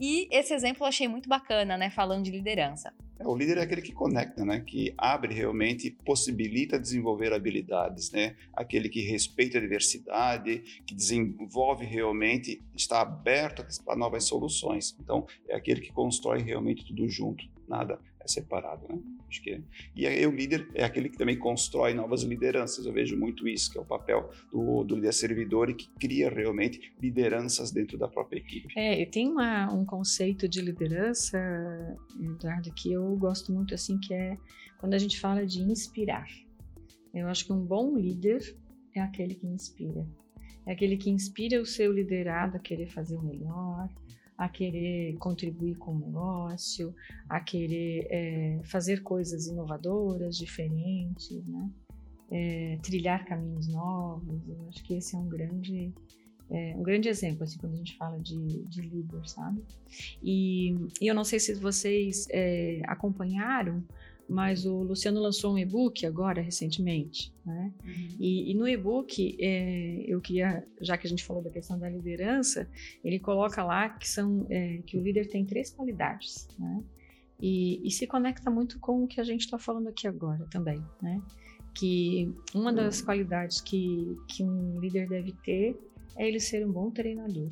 E 0.00 0.26
esse 0.32 0.52
exemplo 0.52 0.82
eu 0.82 0.88
achei 0.88 1.06
muito 1.06 1.28
bacana, 1.28 1.76
né? 1.76 1.90
Falando 1.90 2.24
de 2.24 2.30
liderança. 2.30 2.92
É, 3.22 3.26
o 3.26 3.36
líder 3.36 3.58
é 3.58 3.62
aquele 3.62 3.82
que 3.82 3.92
conecta, 3.92 4.44
né? 4.44 4.60
Que 4.60 4.92
abre 4.98 5.34
realmente, 5.34 5.90
possibilita 6.04 6.78
desenvolver 6.78 7.32
habilidades, 7.32 8.10
né? 8.10 8.36
Aquele 8.52 8.88
que 8.88 9.00
respeita 9.00 9.58
a 9.58 9.60
diversidade, 9.60 10.82
que 10.86 10.94
desenvolve 10.94 11.84
realmente, 11.84 12.60
está 12.74 13.00
aberto 13.00 13.64
para 13.84 13.96
novas 13.96 14.24
soluções. 14.24 14.96
Então, 15.00 15.26
é 15.48 15.54
aquele 15.54 15.80
que 15.80 15.92
constrói 15.92 16.42
realmente 16.42 16.84
tudo 16.84 17.08
junto, 17.08 17.44
nada 17.68 17.98
é 18.24 18.28
separado, 18.28 18.86
né? 18.88 19.00
Acho 19.28 19.42
que 19.42 19.50
é. 19.50 19.60
E 19.96 20.06
aí 20.06 20.26
o 20.26 20.30
líder 20.30 20.68
é 20.74 20.84
aquele 20.84 21.08
que 21.08 21.16
também 21.16 21.38
constrói 21.38 21.94
novas 21.94 22.22
lideranças. 22.22 22.84
Eu 22.86 22.92
vejo 22.92 23.16
muito 23.16 23.48
isso, 23.48 23.72
que 23.72 23.78
é 23.78 23.80
o 23.80 23.84
papel 23.84 24.30
do, 24.50 24.84
do 24.84 24.94
líder 24.94 25.12
servidor 25.12 25.70
e 25.70 25.74
que 25.74 25.88
cria 25.98 26.30
realmente 26.30 26.92
lideranças 27.00 27.70
dentro 27.70 27.98
da 27.98 28.08
própria 28.08 28.38
equipe. 28.38 28.68
É, 28.76 29.04
tem 29.06 29.28
uma, 29.28 29.72
um 29.72 29.84
conceito 29.84 30.48
de 30.48 30.60
liderança, 30.60 31.38
Eduardo, 32.20 32.72
que 32.74 32.92
eu 32.92 33.16
gosto 33.16 33.52
muito 33.52 33.74
assim, 33.74 33.98
que 33.98 34.12
é 34.12 34.36
quando 34.78 34.94
a 34.94 34.98
gente 34.98 35.18
fala 35.18 35.46
de 35.46 35.60
inspirar. 35.60 36.26
Eu 37.14 37.28
acho 37.28 37.46
que 37.46 37.52
um 37.52 37.64
bom 37.64 37.96
líder 37.96 38.56
é 38.94 39.00
aquele 39.00 39.34
que 39.34 39.46
inspira. 39.46 40.06
É 40.66 40.72
aquele 40.72 40.96
que 40.96 41.10
inspira 41.10 41.60
o 41.60 41.66
seu 41.66 41.92
liderado 41.92 42.56
a 42.56 42.60
querer 42.60 42.86
fazer 42.86 43.16
o 43.16 43.22
melhor, 43.22 43.88
a 44.36 44.48
querer 44.48 45.16
contribuir 45.18 45.76
com 45.76 45.92
o 45.94 45.98
negócio, 45.98 46.94
a 47.28 47.40
querer 47.40 48.06
é, 48.10 48.60
fazer 48.64 49.02
coisas 49.02 49.46
inovadoras, 49.46 50.36
diferentes, 50.36 51.44
né? 51.46 51.70
É, 52.30 52.78
trilhar 52.82 53.26
caminhos 53.26 53.68
novos. 53.68 54.48
Eu 54.48 54.68
acho 54.68 54.82
que 54.84 54.94
esse 54.94 55.14
é 55.14 55.18
um 55.18 55.28
grande 55.28 55.92
é, 56.52 56.74
um 56.76 56.82
grande 56.82 57.08
exemplo, 57.08 57.44
assim, 57.44 57.58
quando 57.58 57.72
a 57.72 57.76
gente 57.76 57.96
fala 57.96 58.20
de, 58.20 58.62
de 58.64 58.82
líder, 58.82 59.26
sabe? 59.26 59.62
E, 60.22 60.74
e 61.00 61.06
eu 61.06 61.14
não 61.14 61.24
sei 61.24 61.40
se 61.40 61.54
vocês 61.54 62.26
é, 62.30 62.82
acompanharam, 62.86 63.82
mas 64.28 64.64
o 64.64 64.82
Luciano 64.82 65.20
lançou 65.20 65.54
um 65.54 65.58
e-book 65.58 66.06
agora, 66.06 66.40
recentemente, 66.40 67.32
né? 67.44 67.72
Uhum. 67.84 68.16
E, 68.18 68.50
e, 68.50 68.54
no 68.54 68.66
e-book, 68.66 69.36
é, 69.40 70.04
eu 70.06 70.20
queria, 70.20 70.66
já 70.80 70.96
que 70.96 71.06
a 71.06 71.10
gente 71.10 71.24
falou 71.24 71.42
da 71.42 71.50
questão 71.50 71.78
da 71.78 71.88
liderança, 71.88 72.68
ele 73.04 73.18
coloca 73.18 73.62
lá 73.62 73.88
que, 73.90 74.08
são, 74.08 74.46
é, 74.48 74.78
que 74.86 74.96
o 74.96 75.02
líder 75.02 75.28
tem 75.28 75.44
três 75.44 75.70
qualidades, 75.70 76.48
né? 76.58 76.82
E, 77.40 77.86
e 77.86 77.90
se 77.90 78.06
conecta 78.06 78.50
muito 78.50 78.78
com 78.78 79.04
o 79.04 79.08
que 79.08 79.20
a 79.20 79.24
gente 79.24 79.40
está 79.40 79.58
falando 79.58 79.88
aqui 79.88 80.06
agora 80.06 80.46
também, 80.50 80.82
né? 81.02 81.20
Que 81.74 82.32
uma 82.54 82.72
das 82.72 83.00
uhum. 83.00 83.06
qualidades 83.06 83.60
que, 83.60 84.16
que 84.28 84.44
um 84.44 84.78
líder 84.78 85.08
deve 85.08 85.32
ter 85.44 85.76
é 86.16 86.28
ele 86.28 86.38
ser 86.38 86.66
um 86.66 86.72
bom 86.72 86.90
treinador. 86.90 87.50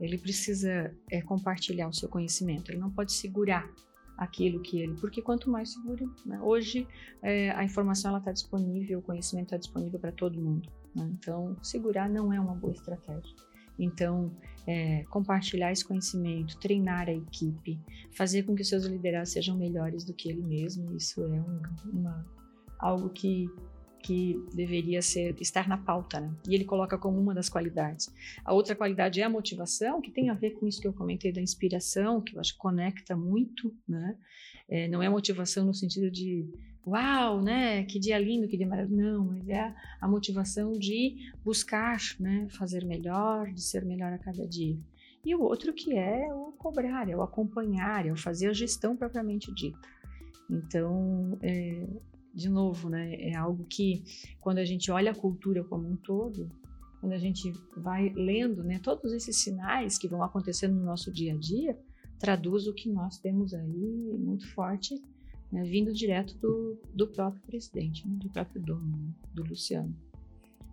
Ele 0.00 0.16
precisa 0.16 0.94
é, 1.10 1.20
compartilhar 1.20 1.88
o 1.88 1.92
seu 1.92 2.08
conhecimento, 2.08 2.70
ele 2.70 2.78
não 2.78 2.90
pode 2.90 3.12
segurar 3.12 3.70
aquilo 4.20 4.60
que 4.60 4.78
ele. 4.78 4.94
Porque 5.00 5.22
quanto 5.22 5.50
mais 5.50 5.72
seguro, 5.72 6.14
né? 6.26 6.38
hoje 6.42 6.86
é, 7.22 7.50
a 7.52 7.64
informação 7.64 8.16
está 8.18 8.30
disponível, 8.30 8.98
o 8.98 9.02
conhecimento 9.02 9.46
está 9.46 9.56
disponível 9.56 9.98
para 9.98 10.12
todo 10.12 10.38
mundo. 10.38 10.70
Né? 10.94 11.10
Então, 11.14 11.56
segurar 11.62 12.08
não 12.08 12.30
é 12.30 12.38
uma 12.38 12.54
boa 12.54 12.74
estratégia. 12.74 13.34
Então, 13.78 14.30
é, 14.66 15.04
compartilhar 15.04 15.72
esse 15.72 15.82
conhecimento, 15.82 16.58
treinar 16.58 17.08
a 17.08 17.14
equipe, 17.14 17.80
fazer 18.12 18.42
com 18.42 18.54
que 18.54 18.62
seus 18.62 18.84
liderados 18.84 19.32
sejam 19.32 19.56
melhores 19.56 20.04
do 20.04 20.12
que 20.12 20.28
ele 20.28 20.42
mesmo, 20.42 20.94
isso 20.94 21.22
é 21.22 21.40
um, 21.40 21.62
uma, 21.90 22.26
algo 22.78 23.08
que 23.08 23.48
que 24.02 24.42
deveria 24.54 25.02
ser 25.02 25.36
estar 25.40 25.68
na 25.68 25.76
pauta, 25.76 26.20
né? 26.20 26.34
E 26.48 26.54
ele 26.54 26.64
coloca 26.64 26.98
como 26.98 27.18
uma 27.18 27.34
das 27.34 27.48
qualidades. 27.48 28.12
A 28.44 28.52
outra 28.52 28.74
qualidade 28.74 29.20
é 29.20 29.24
a 29.24 29.28
motivação, 29.28 30.00
que 30.00 30.10
tem 30.10 30.30
a 30.30 30.34
ver 30.34 30.52
com 30.52 30.66
isso 30.66 30.80
que 30.80 30.88
eu 30.88 30.92
comentei 30.92 31.32
da 31.32 31.40
inspiração, 31.40 32.20
que 32.20 32.34
eu 32.34 32.40
acho 32.40 32.54
que 32.54 32.58
conecta 32.58 33.16
muito, 33.16 33.74
né? 33.88 34.16
É, 34.68 34.88
não 34.88 35.02
é 35.02 35.08
motivação 35.08 35.64
no 35.64 35.74
sentido 35.74 36.10
de 36.10 36.48
uau, 36.86 37.42
né? 37.42 37.84
Que 37.84 37.98
dia 37.98 38.18
lindo, 38.18 38.48
que 38.48 38.56
dia 38.56 38.66
maravilhoso. 38.66 39.02
Não, 39.02 39.24
mas 39.24 39.48
é 39.48 39.74
a, 40.00 40.08
motivação 40.08 40.72
de 40.72 41.32
buscar, 41.44 41.98
né? 42.18 42.46
Fazer 42.50 42.84
melhor, 42.84 43.52
de 43.52 43.62
ser 43.62 43.84
melhor 43.84 44.12
a 44.12 44.18
cada 44.18 44.46
dia. 44.46 44.78
E 45.24 45.34
o 45.34 45.42
outro 45.42 45.72
que 45.72 45.96
é 45.96 46.32
o 46.32 46.52
cobrar, 46.52 47.08
é 47.08 47.16
o 47.16 47.22
acompanhar, 47.22 48.06
é 48.06 48.12
o 48.12 48.16
fazer 48.16 48.48
a 48.48 48.52
gestão 48.52 48.96
propriamente 48.96 49.52
dita. 49.54 49.88
Então, 50.48 51.38
é, 51.42 51.86
de 52.34 52.48
novo, 52.48 52.88
né? 52.88 53.14
É 53.14 53.34
algo 53.34 53.64
que 53.64 54.02
quando 54.40 54.58
a 54.58 54.64
gente 54.64 54.90
olha 54.90 55.12
a 55.12 55.14
cultura 55.14 55.64
como 55.64 55.88
um 55.88 55.96
todo, 55.96 56.50
quando 57.00 57.12
a 57.12 57.18
gente 57.18 57.52
vai 57.76 58.10
lendo, 58.10 58.62
né? 58.62 58.78
Todos 58.78 59.12
esses 59.12 59.36
sinais 59.36 59.98
que 59.98 60.08
vão 60.08 60.22
acontecendo 60.22 60.74
no 60.74 60.84
nosso 60.84 61.12
dia 61.12 61.34
a 61.34 61.36
dia, 61.36 61.78
traduz 62.18 62.66
o 62.66 62.74
que 62.74 62.88
nós 62.88 63.18
temos 63.18 63.54
aí 63.54 64.16
muito 64.18 64.46
forte 64.52 65.00
né, 65.50 65.64
vindo 65.64 65.92
direto 65.92 66.36
do, 66.38 66.78
do 66.94 67.08
próprio 67.08 67.42
presidente, 67.42 68.06
né, 68.06 68.16
do 68.16 68.28
próprio 68.30 68.62
dono, 68.62 68.96
né, 68.96 69.12
do 69.34 69.42
Luciano. 69.42 69.94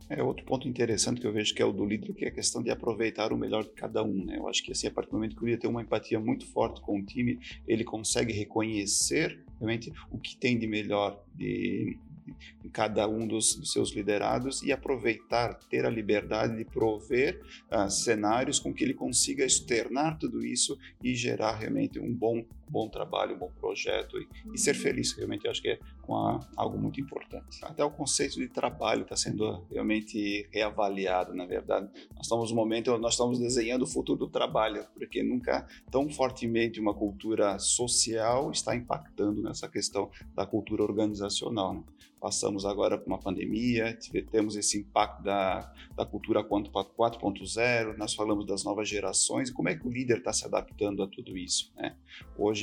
É 0.09 0.23
outro 0.23 0.45
ponto 0.45 0.67
interessante 0.67 1.19
que 1.19 1.27
eu 1.27 1.33
vejo 1.33 1.53
que 1.53 1.61
é 1.61 1.65
o 1.65 1.71
do 1.73 1.85
líder, 1.85 2.13
que 2.13 2.23
é 2.23 2.29
a 2.29 2.31
questão 2.31 2.63
de 2.63 2.71
aproveitar 2.71 3.33
o 3.33 3.37
melhor 3.37 3.63
de 3.63 3.71
cada 3.71 4.01
um, 4.03 4.23
né? 4.25 4.37
Eu 4.37 4.47
acho 4.47 4.63
que 4.63 4.71
assim, 4.71 4.87
a 4.87 4.91
partir 4.91 5.11
do 5.11 5.15
momento 5.15 5.35
que 5.35 5.43
o 5.43 5.45
líder 5.45 5.59
tem 5.59 5.69
uma 5.69 5.81
empatia 5.81 6.19
muito 6.19 6.45
forte 6.45 6.79
com 6.79 6.97
o 6.97 7.03
time, 7.03 7.39
ele 7.67 7.83
consegue 7.83 8.31
reconhecer 8.31 9.43
realmente 9.59 9.91
o 10.09 10.17
que 10.17 10.37
tem 10.37 10.57
de 10.57 10.65
melhor 10.65 11.21
de, 11.35 11.97
em 12.63 12.69
cada 12.69 13.07
um 13.07 13.27
dos, 13.27 13.55
dos, 13.55 13.71
seus 13.71 13.91
liderados 13.91 14.61
e 14.63 14.71
aproveitar, 14.71 15.53
ter 15.69 15.85
a 15.85 15.89
liberdade 15.89 16.55
de 16.57 16.65
prover 16.65 17.41
uh, 17.71 17.89
cenários 17.89 18.59
com 18.59 18.73
que 18.73 18.83
ele 18.83 18.93
consiga 18.93 19.45
externar 19.45 20.17
tudo 20.17 20.45
isso 20.45 20.77
e 21.03 21.15
gerar 21.15 21.57
realmente 21.57 21.99
um 21.99 22.13
bom, 22.13 22.45
bom 22.69 22.89
trabalho, 22.89 23.35
um 23.35 23.39
bom 23.39 23.51
projeto 23.59 24.17
e, 24.17 24.27
e 24.53 24.57
ser 24.57 24.73
feliz. 24.73 25.13
Realmente, 25.13 25.47
acho 25.47 25.61
que 25.61 25.69
é 25.69 25.79
uma, 26.07 26.39
algo 26.55 26.77
muito 26.77 26.99
importante. 27.01 27.63
Até 27.63 27.83
o 27.83 27.91
conceito 27.91 28.35
de 28.35 28.47
trabalho 28.47 29.03
está 29.03 29.15
sendo 29.15 29.65
realmente 29.71 30.47
reavaliado, 30.51 31.33
na 31.33 31.45
verdade. 31.45 31.89
Nós 32.15 32.25
estamos 32.25 32.49
no 32.51 32.55
momento, 32.55 32.97
nós 32.97 33.13
estamos 33.13 33.39
desenhando 33.39 33.83
o 33.83 33.87
futuro 33.87 34.19
do 34.19 34.27
trabalho, 34.27 34.85
porque 34.93 35.21
nunca 35.23 35.67
tão 35.91 36.09
fortemente 36.09 36.79
uma 36.79 36.93
cultura 36.93 37.59
social 37.59 38.51
está 38.51 38.75
impactando 38.75 39.41
nessa 39.41 39.67
questão 39.67 40.09
da 40.33 40.45
cultura 40.45 40.83
organizacional. 40.83 41.73
Né? 41.73 41.83
Passamos 42.19 42.65
agora 42.65 42.97
por 42.97 43.05
uma 43.07 43.19
pandemia, 43.19 43.97
temos 44.31 44.55
esse 44.55 44.79
impacto 44.79 45.21
da, 45.21 45.71
da 45.95 46.03
cultura 46.03 46.43
4.0, 46.43 47.95
nós 47.95 48.15
falamos 48.15 48.45
das 48.45 48.63
novas 48.63 48.89
gerações, 48.89 49.51
como 49.51 49.69
é 49.69 49.75
que 49.75 49.87
o 49.87 49.91
líder 49.91 50.17
está 50.17 50.33
se 50.33 50.43
adaptando 50.43 51.03
a 51.03 51.07
tudo 51.07 51.37
isso? 51.37 51.71
Né? 51.75 51.95
Hoje 52.35 52.56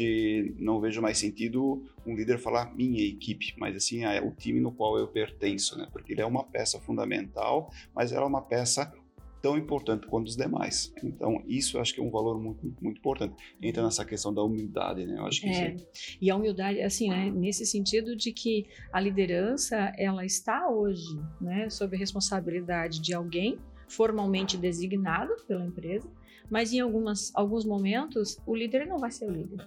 não 0.58 0.80
vejo 0.80 1.00
mais 1.00 1.18
sentido 1.18 1.82
um 2.06 2.14
líder 2.14 2.38
falar 2.38 2.74
minha 2.74 3.02
equipe, 3.02 3.54
mas 3.58 3.76
assim, 3.76 4.04
é 4.04 4.20
o 4.20 4.30
time 4.30 4.60
no 4.60 4.72
qual 4.72 4.98
eu 4.98 5.08
pertenço, 5.08 5.76
né? 5.78 5.88
porque 5.92 6.12
ele 6.12 6.20
é 6.20 6.26
uma 6.26 6.44
peça 6.44 6.80
fundamental, 6.80 7.70
mas 7.94 8.12
ela 8.12 8.24
é 8.24 8.28
uma 8.28 8.42
peça 8.42 8.92
tão 9.44 9.58
importante 9.58 10.06
quanto 10.06 10.28
os 10.28 10.36
demais. 10.36 10.90
Então, 11.04 11.42
isso 11.46 11.76
eu 11.76 11.82
acho 11.82 11.92
que 11.92 12.00
é 12.00 12.02
um 12.02 12.10
valor 12.10 12.40
muito, 12.40 12.74
muito 12.80 12.96
importante. 12.96 13.34
Entra 13.60 13.82
nessa 13.82 14.02
questão 14.02 14.32
da 14.32 14.42
humildade, 14.42 15.04
né? 15.04 15.18
Eu 15.18 15.26
acho 15.26 15.42
que 15.42 15.48
é, 15.48 15.76
E 16.18 16.30
a 16.30 16.36
humildade, 16.36 16.80
assim, 16.80 17.10
né, 17.10 17.30
nesse 17.30 17.66
sentido 17.66 18.16
de 18.16 18.32
que 18.32 18.66
a 18.90 18.98
liderança, 18.98 19.92
ela 19.98 20.24
está 20.24 20.70
hoje, 20.70 21.20
né, 21.38 21.68
sob 21.68 21.94
a 21.94 21.98
responsabilidade 21.98 23.02
de 23.02 23.12
alguém 23.12 23.58
formalmente 23.86 24.56
designado 24.56 25.34
pela 25.46 25.66
empresa, 25.66 26.08
mas 26.50 26.72
em 26.72 26.80
algumas, 26.80 27.30
alguns 27.34 27.64
momentos 27.64 28.38
o 28.46 28.54
líder 28.54 28.86
não 28.86 28.98
vai 28.98 29.10
ser 29.10 29.26
o 29.26 29.30
líder. 29.30 29.58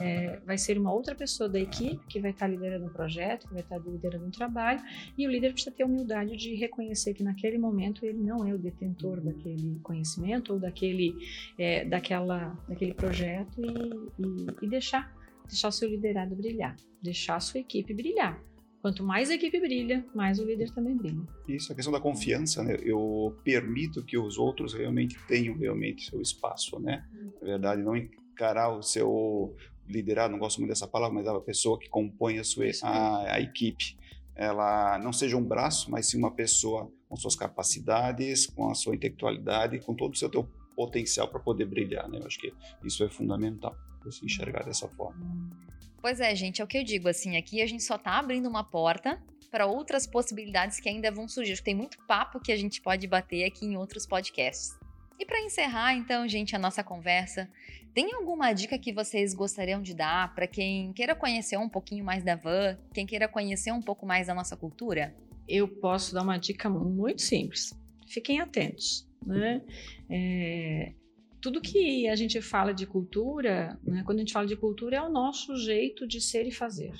É, 0.00 0.40
vai 0.44 0.58
ser 0.58 0.78
uma 0.78 0.92
outra 0.92 1.14
pessoa 1.14 1.48
da 1.48 1.58
equipe 1.58 2.04
que 2.06 2.20
vai 2.20 2.32
estar 2.32 2.46
liderando 2.46 2.86
um 2.86 2.92
projeto, 2.92 3.46
que 3.46 3.52
vai 3.52 3.62
estar 3.62 3.78
liderando 3.78 4.26
um 4.26 4.30
trabalho, 4.30 4.80
e 5.16 5.26
o 5.26 5.30
líder 5.30 5.52
precisa 5.52 5.74
ter 5.74 5.84
a 5.84 5.86
humildade 5.86 6.36
de 6.36 6.54
reconhecer 6.54 7.14
que 7.14 7.22
naquele 7.22 7.58
momento 7.58 8.04
ele 8.04 8.18
não 8.18 8.46
é 8.46 8.52
o 8.52 8.58
detentor 8.58 9.20
daquele 9.20 9.78
conhecimento 9.82 10.54
ou 10.54 10.58
daquele, 10.58 11.14
é, 11.58 11.84
daquela, 11.84 12.58
daquele 12.68 12.94
projeto 12.94 13.60
e, 13.60 14.22
e, 14.22 14.46
e 14.66 14.68
deixar, 14.68 15.14
deixar 15.46 15.68
o 15.68 15.72
seu 15.72 15.88
liderado 15.88 16.34
brilhar, 16.34 16.74
deixar 17.02 17.36
a 17.36 17.40
sua 17.40 17.60
equipe 17.60 17.94
brilhar. 17.94 18.42
Quanto 18.84 19.02
mais 19.02 19.30
a 19.30 19.34
equipe 19.34 19.58
brilha, 19.58 20.04
mais 20.14 20.38
o 20.38 20.44
líder 20.44 20.70
também 20.74 20.94
brilha. 20.94 21.22
Isso, 21.48 21.72
a 21.72 21.74
questão 21.74 21.90
da 21.90 21.98
confiança, 21.98 22.62
né? 22.62 22.76
Eu 22.82 23.34
permito 23.42 24.04
que 24.04 24.18
os 24.18 24.36
outros 24.36 24.74
realmente 24.74 25.18
tenham 25.26 25.56
realmente 25.56 26.10
seu 26.10 26.20
espaço, 26.20 26.78
né? 26.78 27.02
Na 27.40 27.46
verdade, 27.46 27.80
não 27.80 27.96
encarar 27.96 28.76
o 28.76 28.82
seu 28.82 29.56
liderado, 29.88 30.32
não 30.32 30.38
gosto 30.38 30.58
muito 30.58 30.68
dessa 30.68 30.86
palavra, 30.86 31.14
mas 31.14 31.26
a 31.26 31.40
pessoa 31.40 31.78
que 31.78 31.88
compõe 31.88 32.38
a 32.38 32.44
sua 32.44 32.66
a, 32.82 33.36
a 33.36 33.40
equipe, 33.40 33.96
ela 34.36 34.98
não 34.98 35.14
seja 35.14 35.38
um 35.38 35.42
braço, 35.42 35.90
mas 35.90 36.04
sim 36.04 36.18
uma 36.18 36.32
pessoa 36.32 36.92
com 37.08 37.16
suas 37.16 37.34
capacidades, 37.34 38.46
com 38.46 38.68
a 38.68 38.74
sua 38.74 38.94
intelectualidade, 38.94 39.80
com 39.80 39.94
todo 39.94 40.12
o 40.12 40.18
seu 40.18 40.28
teu 40.28 40.46
potencial 40.76 41.26
para 41.28 41.40
poder 41.40 41.64
brilhar, 41.64 42.06
né? 42.06 42.18
Eu 42.20 42.26
acho 42.26 42.38
que 42.38 42.52
isso 42.84 43.02
é 43.02 43.08
fundamental, 43.08 43.74
se 44.10 44.26
enxergar 44.26 44.62
dessa 44.62 44.86
forma. 44.88 45.24
Pois 46.04 46.20
é, 46.20 46.34
gente, 46.34 46.60
é 46.60 46.64
o 46.64 46.66
que 46.66 46.76
eu 46.76 46.84
digo, 46.84 47.08
assim, 47.08 47.38
aqui 47.38 47.62
a 47.62 47.66
gente 47.66 47.82
só 47.82 47.96
tá 47.96 48.18
abrindo 48.18 48.46
uma 48.46 48.62
porta 48.62 49.18
para 49.50 49.64
outras 49.64 50.06
possibilidades 50.06 50.78
que 50.78 50.86
ainda 50.86 51.10
vão 51.10 51.26
surgir. 51.26 51.62
Tem 51.62 51.74
muito 51.74 51.96
papo 52.06 52.38
que 52.38 52.52
a 52.52 52.56
gente 52.58 52.82
pode 52.82 53.06
bater 53.06 53.42
aqui 53.44 53.64
em 53.64 53.78
outros 53.78 54.04
podcasts. 54.04 54.78
E 55.18 55.24
para 55.24 55.40
encerrar, 55.40 55.94
então, 55.94 56.28
gente, 56.28 56.54
a 56.54 56.58
nossa 56.58 56.84
conversa, 56.84 57.48
tem 57.94 58.12
alguma 58.12 58.52
dica 58.52 58.78
que 58.78 58.92
vocês 58.92 59.32
gostariam 59.32 59.80
de 59.80 59.94
dar 59.94 60.34
para 60.34 60.46
quem 60.46 60.92
queira 60.92 61.14
conhecer 61.14 61.56
um 61.56 61.70
pouquinho 61.70 62.04
mais 62.04 62.22
da 62.22 62.36
Van, 62.36 62.76
quem 62.92 63.06
queira 63.06 63.26
conhecer 63.26 63.72
um 63.72 63.80
pouco 63.80 64.04
mais 64.04 64.26
da 64.26 64.34
nossa 64.34 64.58
cultura? 64.58 65.16
Eu 65.48 65.66
posso 65.66 66.12
dar 66.12 66.20
uma 66.20 66.36
dica 66.36 66.68
muito 66.68 67.22
simples. 67.22 67.72
Fiquem 68.06 68.40
atentos, 68.40 69.08
né? 69.26 69.62
É, 70.10 70.92
tudo 71.44 71.60
que 71.60 72.08
a 72.08 72.16
gente 72.16 72.40
fala 72.40 72.72
de 72.72 72.86
cultura, 72.86 73.78
né, 73.84 74.02
quando 74.06 74.16
a 74.16 74.20
gente 74.20 74.32
fala 74.32 74.46
de 74.46 74.56
cultura, 74.56 74.96
é 74.96 75.02
o 75.02 75.10
nosso 75.10 75.54
jeito 75.58 76.06
de 76.08 76.18
ser 76.18 76.46
e 76.46 76.50
fazer. 76.50 76.94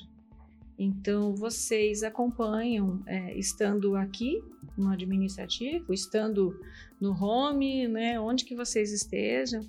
Então, 0.79 1.35
vocês 1.35 2.03
acompanham, 2.03 3.03
é, 3.07 3.35
estando 3.39 3.97
aqui 3.97 4.45
no 4.77 4.91
administrativo, 4.91 5.95
estando 5.95 6.61
no 7.01 7.13
home, 7.13 7.89
né, 7.89 8.21
onde 8.21 8.45
que 8.45 8.55
vocês 8.55 8.93
estejam 8.93 9.63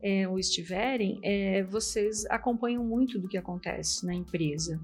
é, 0.00 0.28
ou 0.28 0.38
estiverem, 0.38 1.18
é, 1.24 1.64
vocês 1.64 2.24
acompanham 2.26 2.84
muito 2.84 3.18
do 3.18 3.26
que 3.26 3.36
acontece 3.36 4.06
na 4.06 4.14
empresa. 4.14 4.80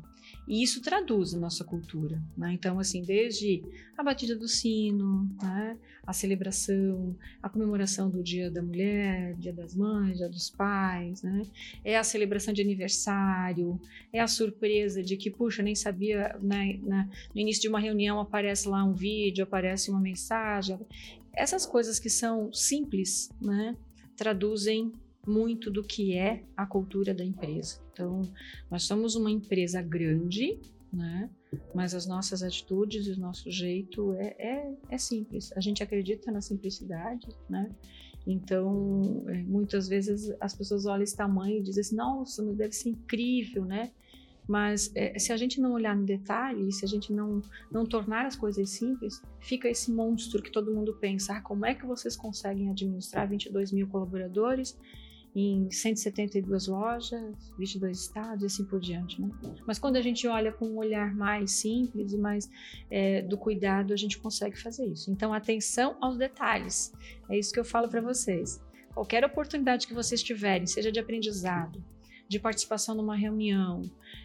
E 0.47 0.63
isso 0.63 0.81
traduz 0.81 1.35
a 1.35 1.39
nossa 1.39 1.65
cultura. 1.65 2.23
Né? 2.37 2.53
Então, 2.53 2.79
assim, 2.79 3.03
desde 3.03 3.63
a 3.97 4.03
batida 4.03 4.37
do 4.37 4.47
sino, 4.47 5.29
né? 5.43 5.77
a 6.07 6.13
celebração, 6.13 7.17
a 7.43 7.49
comemoração 7.49 8.09
do 8.09 8.23
Dia 8.23 8.51
da 8.51 8.63
Mulher, 8.63 9.35
Dia 9.35 9.53
das 9.53 9.75
Mães, 9.75 10.19
Dia 10.19 10.29
dos 10.29 10.51
Pais, 10.51 11.23
né? 11.23 11.43
é 11.85 11.97
a 11.97 12.05
celebração 12.05 12.55
de 12.55 12.63
aniversário, 12.63 13.81
é 14.13 14.21
a 14.21 14.29
surpresa 14.29 15.03
de 15.03 15.17
que, 15.17 15.31
puxa, 15.31 15.63
nem 15.63 15.75
sabia, 15.75 16.37
né? 16.41 16.79
no 17.35 17.41
início 17.41 17.63
de 17.63 17.69
uma 17.69 17.81
reunião 17.81 18.21
aparece 18.21 18.69
lá 18.69 18.85
um 18.85 18.93
vídeo, 18.93 19.45
aparece 19.45 19.91
uma 19.91 20.01
mensagem. 20.01 20.79
Essas 21.33 21.67
coisas 21.67 21.99
que 21.99 22.09
são 22.09 22.53
simples, 22.53 23.31
né? 23.41 23.77
traduzem 24.17 24.93
muito 25.27 25.71
do 25.71 25.83
que 25.83 26.17
é 26.17 26.45
a 26.57 26.65
cultura 26.67 27.13
da 27.13 27.25
empresa. 27.25 27.81
Então, 27.93 28.23
nós 28.71 28.85
somos 28.85 29.15
uma 29.15 29.31
empresa 29.31 29.83
grande, 29.83 30.59
né? 30.93 31.29
Mas 31.75 31.95
as 31.95 32.07
nossas 32.07 32.43
atitudes 32.43 33.07
e 33.07 33.13
o 33.13 33.19
nosso 33.19 33.51
jeito 33.51 34.13
é, 34.15 34.37
é, 34.39 34.75
é 34.91 34.99
simples. 34.99 35.53
A 35.57 35.61
gente 35.61 35.83
acredita 35.83 36.31
na 36.31 36.41
simplicidade, 36.41 37.29
né? 37.49 37.71
Então, 38.27 39.25
é, 39.29 39.43
muitas 39.43 39.89
vezes 39.89 40.35
as 40.41 40.55
pessoas 40.55 40.87
olham 40.87 41.03
esse 41.03 41.17
tamanho 41.17 41.59
e 41.59 41.63
dizem 41.63 41.81
assim, 41.81 41.97
nossa, 41.97 42.43
mas 42.43 42.57
deve 42.57 42.73
ser 42.73 42.91
incrível, 42.91 43.65
né? 43.65 43.93
Mas 44.49 44.93
é, 44.95 45.19
se 45.19 45.33
a 45.33 45.37
gente 45.37 45.61
não 45.61 45.73
olhar 45.73 45.97
no 45.97 46.05
detalhe, 46.05 46.71
se 46.73 46.85
a 46.85 46.89
gente 46.89 47.13
não, 47.13 47.41
não 47.71 47.85
tornar 47.85 48.27
as 48.27 48.37
coisas 48.37 48.71
simples, 48.71 49.21
fica 49.41 49.69
esse 49.69 49.91
monstro 49.93 50.41
que 50.41 50.53
todo 50.53 50.73
mundo 50.73 50.95
pensa, 51.01 51.35
ah, 51.35 51.41
como 51.41 51.67
é 51.67 51.75
que 51.75 51.85
vocês 51.85 52.17
conseguem 52.17 52.71
administrar 52.71 53.29
22 53.29 53.73
mil 53.73 53.89
colaboradores 53.89 54.79
em 55.39 55.71
172 55.71 56.67
lojas, 56.67 57.53
22 57.59 58.01
estados 58.01 58.43
e 58.43 58.47
assim 58.47 58.65
por 58.65 58.81
diante. 58.81 59.21
Né? 59.21 59.29
Mas 59.67 59.79
quando 59.79 59.97
a 59.97 60.01
gente 60.01 60.27
olha 60.27 60.51
com 60.51 60.67
um 60.67 60.79
olhar 60.79 61.15
mais 61.15 61.51
simples 61.51 62.15
e 62.15 62.17
mais 62.17 62.51
é, 62.91 63.21
do 63.21 63.37
cuidado, 63.37 63.93
a 63.93 63.97
gente 63.97 64.17
consegue 64.19 64.59
fazer 64.59 64.87
isso. 64.87 65.11
Então, 65.11 65.35
atenção 65.35 65.95
aos 66.01 66.17
detalhes. 66.17 66.91
É 67.29 67.39
isso 67.39 67.53
que 67.53 67.61
eu 67.61 67.67
falo 67.67 67.87
para 67.87 68.01
vocês. 68.01 68.59
Qualquer 68.95 69.27
oportunidade 69.27 69.87
que 69.87 69.93
vocês 69.93 70.23
tiverem, 70.23 70.67
seja 70.67 70.91
de 70.91 70.99
aprendizado, 70.99 71.85
de 72.27 72.41
participação 72.41 72.95
numa 72.95 73.15
reunião, 73.15 73.83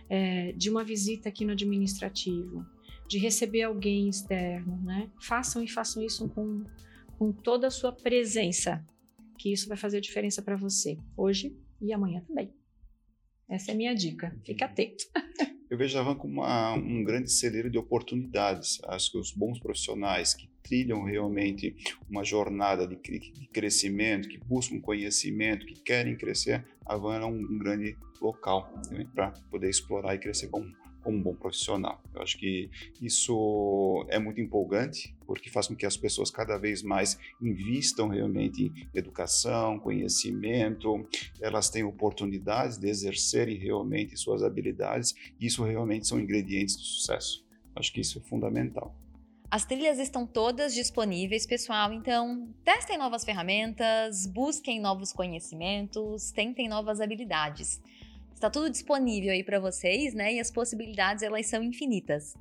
é, 0.10 0.54
de 0.54 0.69
uma 0.69 0.82
visita 0.82 1.28
aqui 1.28 1.43
no 1.43 1.52
administrativo, 1.52 2.65
de 3.06 3.17
receber 3.17 3.63
alguém 3.63 4.08
externo, 4.08 4.80
né? 4.82 5.10
Façam 5.19 5.62
e 5.62 5.67
façam 5.67 6.02
isso 6.02 6.30
com, 6.30 6.63
com 7.19 7.34
toda 7.34 7.67
a 7.67 7.71
sua 7.71 7.91
presença, 7.91 8.82
que 9.41 9.51
isso 9.51 9.67
vai 9.67 9.75
fazer 9.75 9.99
diferença 9.99 10.39
para 10.39 10.56
você 10.56 10.99
hoje 11.17 11.58
e 11.82 11.91
amanhã 11.91 12.21
também. 12.21 12.54
Essa 13.49 13.71
é 13.71 13.73
a 13.73 13.77
minha 13.77 13.95
dica. 13.95 14.38
Fique 14.45 14.63
atento. 14.63 15.04
eu 15.67 15.77
vejo 15.77 15.97
a 15.97 16.04
Van 16.04 16.15
como 16.15 16.41
uma, 16.41 16.73
um 16.75 17.04
grande 17.04 17.32
celeiro 17.32 17.67
de 17.67 17.80
oportunidades. 17.80 18.80
Acho 18.84 19.12
que 19.12 19.17
os 19.17 19.32
bons 19.32 19.60
profissionais 19.60 20.36
que 20.36 20.47
trilham 20.62 21.04
realmente 21.04 21.75
uma 22.08 22.23
jornada 22.23 22.88
de, 22.88 22.95
de 22.95 23.47
crescimento, 23.51 24.30
que 24.30 24.38
buscam 24.38 24.80
conhecimento, 24.80 25.65
que 25.65 25.73
querem 25.82 26.15
crescer, 26.15 26.63
a 26.86 26.95
Van 26.95 27.15
é 27.15 27.25
um, 27.25 27.39
um 27.39 27.58
grande 27.58 27.97
local 28.21 28.71
né, 28.91 29.08
para 29.15 29.32
poder 29.49 29.71
explorar 29.71 30.13
e 30.13 30.19
crescer 30.19 30.49
como 30.49 30.71
como 31.01 31.17
um 31.17 31.21
bom 31.21 31.35
profissional. 31.35 32.01
Eu 32.13 32.21
acho 32.21 32.37
que 32.37 32.69
isso 33.01 34.05
é 34.09 34.19
muito 34.19 34.39
empolgante, 34.39 35.15
porque 35.25 35.49
faz 35.49 35.67
com 35.67 35.75
que 35.75 35.85
as 35.85 35.97
pessoas 35.97 36.29
cada 36.29 36.57
vez 36.57 36.83
mais 36.83 37.17
invistam 37.41 38.07
realmente 38.07 38.65
em 38.65 38.87
educação, 38.93 39.79
conhecimento, 39.79 41.07
elas 41.39 41.69
têm 41.69 41.83
oportunidades 41.83 42.77
de 42.77 42.87
exercerem 42.87 43.57
realmente 43.57 44.17
suas 44.17 44.43
habilidades, 44.43 45.15
e 45.39 45.45
isso 45.47 45.63
realmente 45.63 46.07
são 46.07 46.19
ingredientes 46.19 46.75
do 46.75 46.83
sucesso. 46.83 47.45
Acho 47.75 47.91
que 47.93 48.01
isso 48.01 48.19
é 48.19 48.21
fundamental. 48.21 48.95
As 49.49 49.65
trilhas 49.65 49.99
estão 49.99 50.25
todas 50.25 50.73
disponíveis, 50.73 51.45
pessoal, 51.45 51.91
então 51.91 52.47
testem 52.63 52.97
novas 52.97 53.25
ferramentas, 53.25 54.25
busquem 54.25 54.79
novos 54.79 55.11
conhecimentos, 55.11 56.31
tentem 56.31 56.69
novas 56.69 57.01
habilidades. 57.01 57.81
Está 58.41 58.49
tudo 58.49 58.71
disponível 58.71 59.32
aí 59.32 59.43
para 59.43 59.60
vocês, 59.60 60.15
né? 60.15 60.34
E 60.34 60.39
as 60.39 60.49
possibilidades 60.49 61.21
elas 61.21 61.45
são 61.45 61.62
infinitas. 61.62 62.34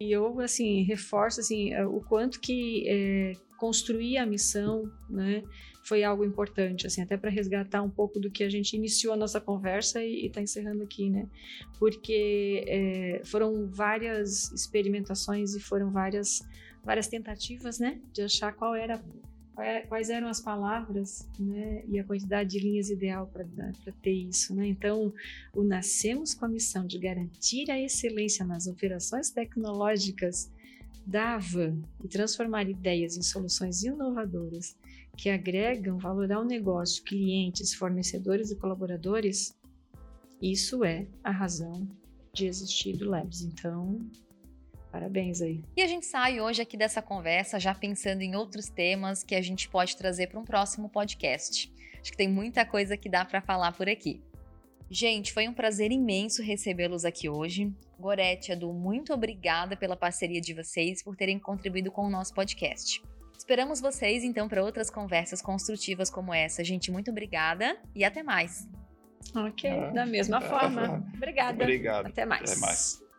E 0.00 0.10
eu 0.10 0.40
assim 0.40 0.82
reforço 0.82 1.40
assim 1.40 1.74
é, 1.74 1.84
o 1.84 2.00
quanto 2.00 2.40
que 2.40 2.88
é, 2.88 3.32
construir 3.58 4.16
a 4.16 4.24
missão, 4.24 4.90
né, 5.10 5.42
foi 5.82 6.02
algo 6.02 6.24
importante, 6.24 6.86
assim, 6.86 7.02
até 7.02 7.18
para 7.18 7.28
resgatar 7.28 7.82
um 7.82 7.90
pouco 7.90 8.18
do 8.18 8.30
que 8.30 8.42
a 8.42 8.48
gente 8.48 8.74
iniciou 8.74 9.12
a 9.12 9.16
nossa 9.16 9.38
conversa 9.38 10.02
e 10.02 10.24
está 10.24 10.40
encerrando 10.40 10.82
aqui, 10.82 11.10
né? 11.10 11.28
Porque 11.78 12.64
é, 12.66 13.20
foram 13.26 13.68
várias 13.68 14.50
experimentações 14.52 15.54
e 15.54 15.60
foram 15.60 15.90
várias 15.90 16.40
várias 16.82 17.08
tentativas, 17.08 17.78
né, 17.78 18.00
de 18.10 18.22
achar 18.22 18.54
qual 18.54 18.74
era 18.74 18.98
quais 19.88 20.10
eram 20.10 20.28
as 20.28 20.40
palavras 20.40 21.28
né, 21.38 21.84
e 21.88 21.98
a 21.98 22.04
quantidade 22.04 22.50
de 22.50 22.60
linhas 22.60 22.90
ideal 22.90 23.26
para 23.26 23.44
ter 24.02 24.12
isso. 24.12 24.54
Né? 24.54 24.66
Então, 24.66 25.12
o 25.54 25.62
Nascemos 25.62 26.34
com 26.34 26.44
a 26.44 26.48
missão 26.48 26.86
de 26.86 26.98
garantir 26.98 27.70
a 27.70 27.80
excelência 27.80 28.44
nas 28.44 28.66
operações 28.66 29.30
tecnológicas 29.30 30.50
da 31.06 31.34
Avan 31.34 31.82
e 32.04 32.08
transformar 32.08 32.68
ideias 32.68 33.16
em 33.16 33.22
soluções 33.22 33.82
inovadoras 33.82 34.76
que 35.16 35.28
agregam 35.28 35.98
valor 35.98 36.30
ao 36.32 36.44
negócio, 36.44 37.02
clientes, 37.04 37.74
fornecedores 37.74 38.50
e 38.50 38.56
colaboradores, 38.56 39.54
isso 40.40 40.82
é 40.84 41.06
a 41.22 41.30
razão 41.30 41.86
de 42.32 42.46
existir 42.46 42.96
do 42.96 43.10
Labs. 43.10 43.42
Então, 43.42 44.00
Parabéns 44.90 45.40
aí. 45.40 45.62
E 45.76 45.82
a 45.82 45.86
gente 45.86 46.06
sai 46.06 46.40
hoje 46.40 46.62
aqui 46.62 46.76
dessa 46.76 47.00
conversa 47.00 47.60
já 47.60 47.74
pensando 47.74 48.22
em 48.22 48.34
outros 48.34 48.68
temas 48.68 49.22
que 49.22 49.34
a 49.34 49.42
gente 49.42 49.68
pode 49.68 49.96
trazer 49.96 50.26
para 50.26 50.40
um 50.40 50.44
próximo 50.44 50.88
podcast. 50.88 51.72
Acho 52.00 52.10
que 52.10 52.16
tem 52.16 52.28
muita 52.28 52.64
coisa 52.64 52.96
que 52.96 53.08
dá 53.08 53.24
para 53.24 53.40
falar 53.40 53.72
por 53.72 53.88
aqui. 53.88 54.20
Gente, 54.90 55.32
foi 55.32 55.46
um 55.46 55.54
prazer 55.54 55.92
imenso 55.92 56.42
recebê-los 56.42 57.04
aqui 57.04 57.28
hoje. 57.28 57.72
Gorete, 57.98 58.50
Edu, 58.50 58.72
muito 58.72 59.12
obrigada 59.12 59.76
pela 59.76 59.96
parceria 59.96 60.40
de 60.40 60.52
vocês 60.52 61.02
por 61.02 61.14
terem 61.14 61.38
contribuído 61.38 61.92
com 61.92 62.06
o 62.06 62.10
nosso 62.10 62.34
podcast. 62.34 63.00
Esperamos 63.38 63.80
vocês 63.80 64.24
então 64.24 64.48
para 64.48 64.64
outras 64.64 64.90
conversas 64.90 65.40
construtivas 65.40 66.10
como 66.10 66.34
essa. 66.34 66.64
Gente, 66.64 66.90
muito 66.90 67.10
obrigada 67.10 67.78
e 67.94 68.04
até 68.04 68.22
mais. 68.22 68.68
Ok, 69.34 69.70
ah, 69.70 69.90
da 69.90 70.06
mesma 70.06 70.40
forma. 70.40 71.04
Obrigada. 71.14 71.62
Obrigado. 71.62 72.06
Até 72.06 72.26
mais. 72.26 72.50
Até 72.50 72.60
mais. 72.60 73.09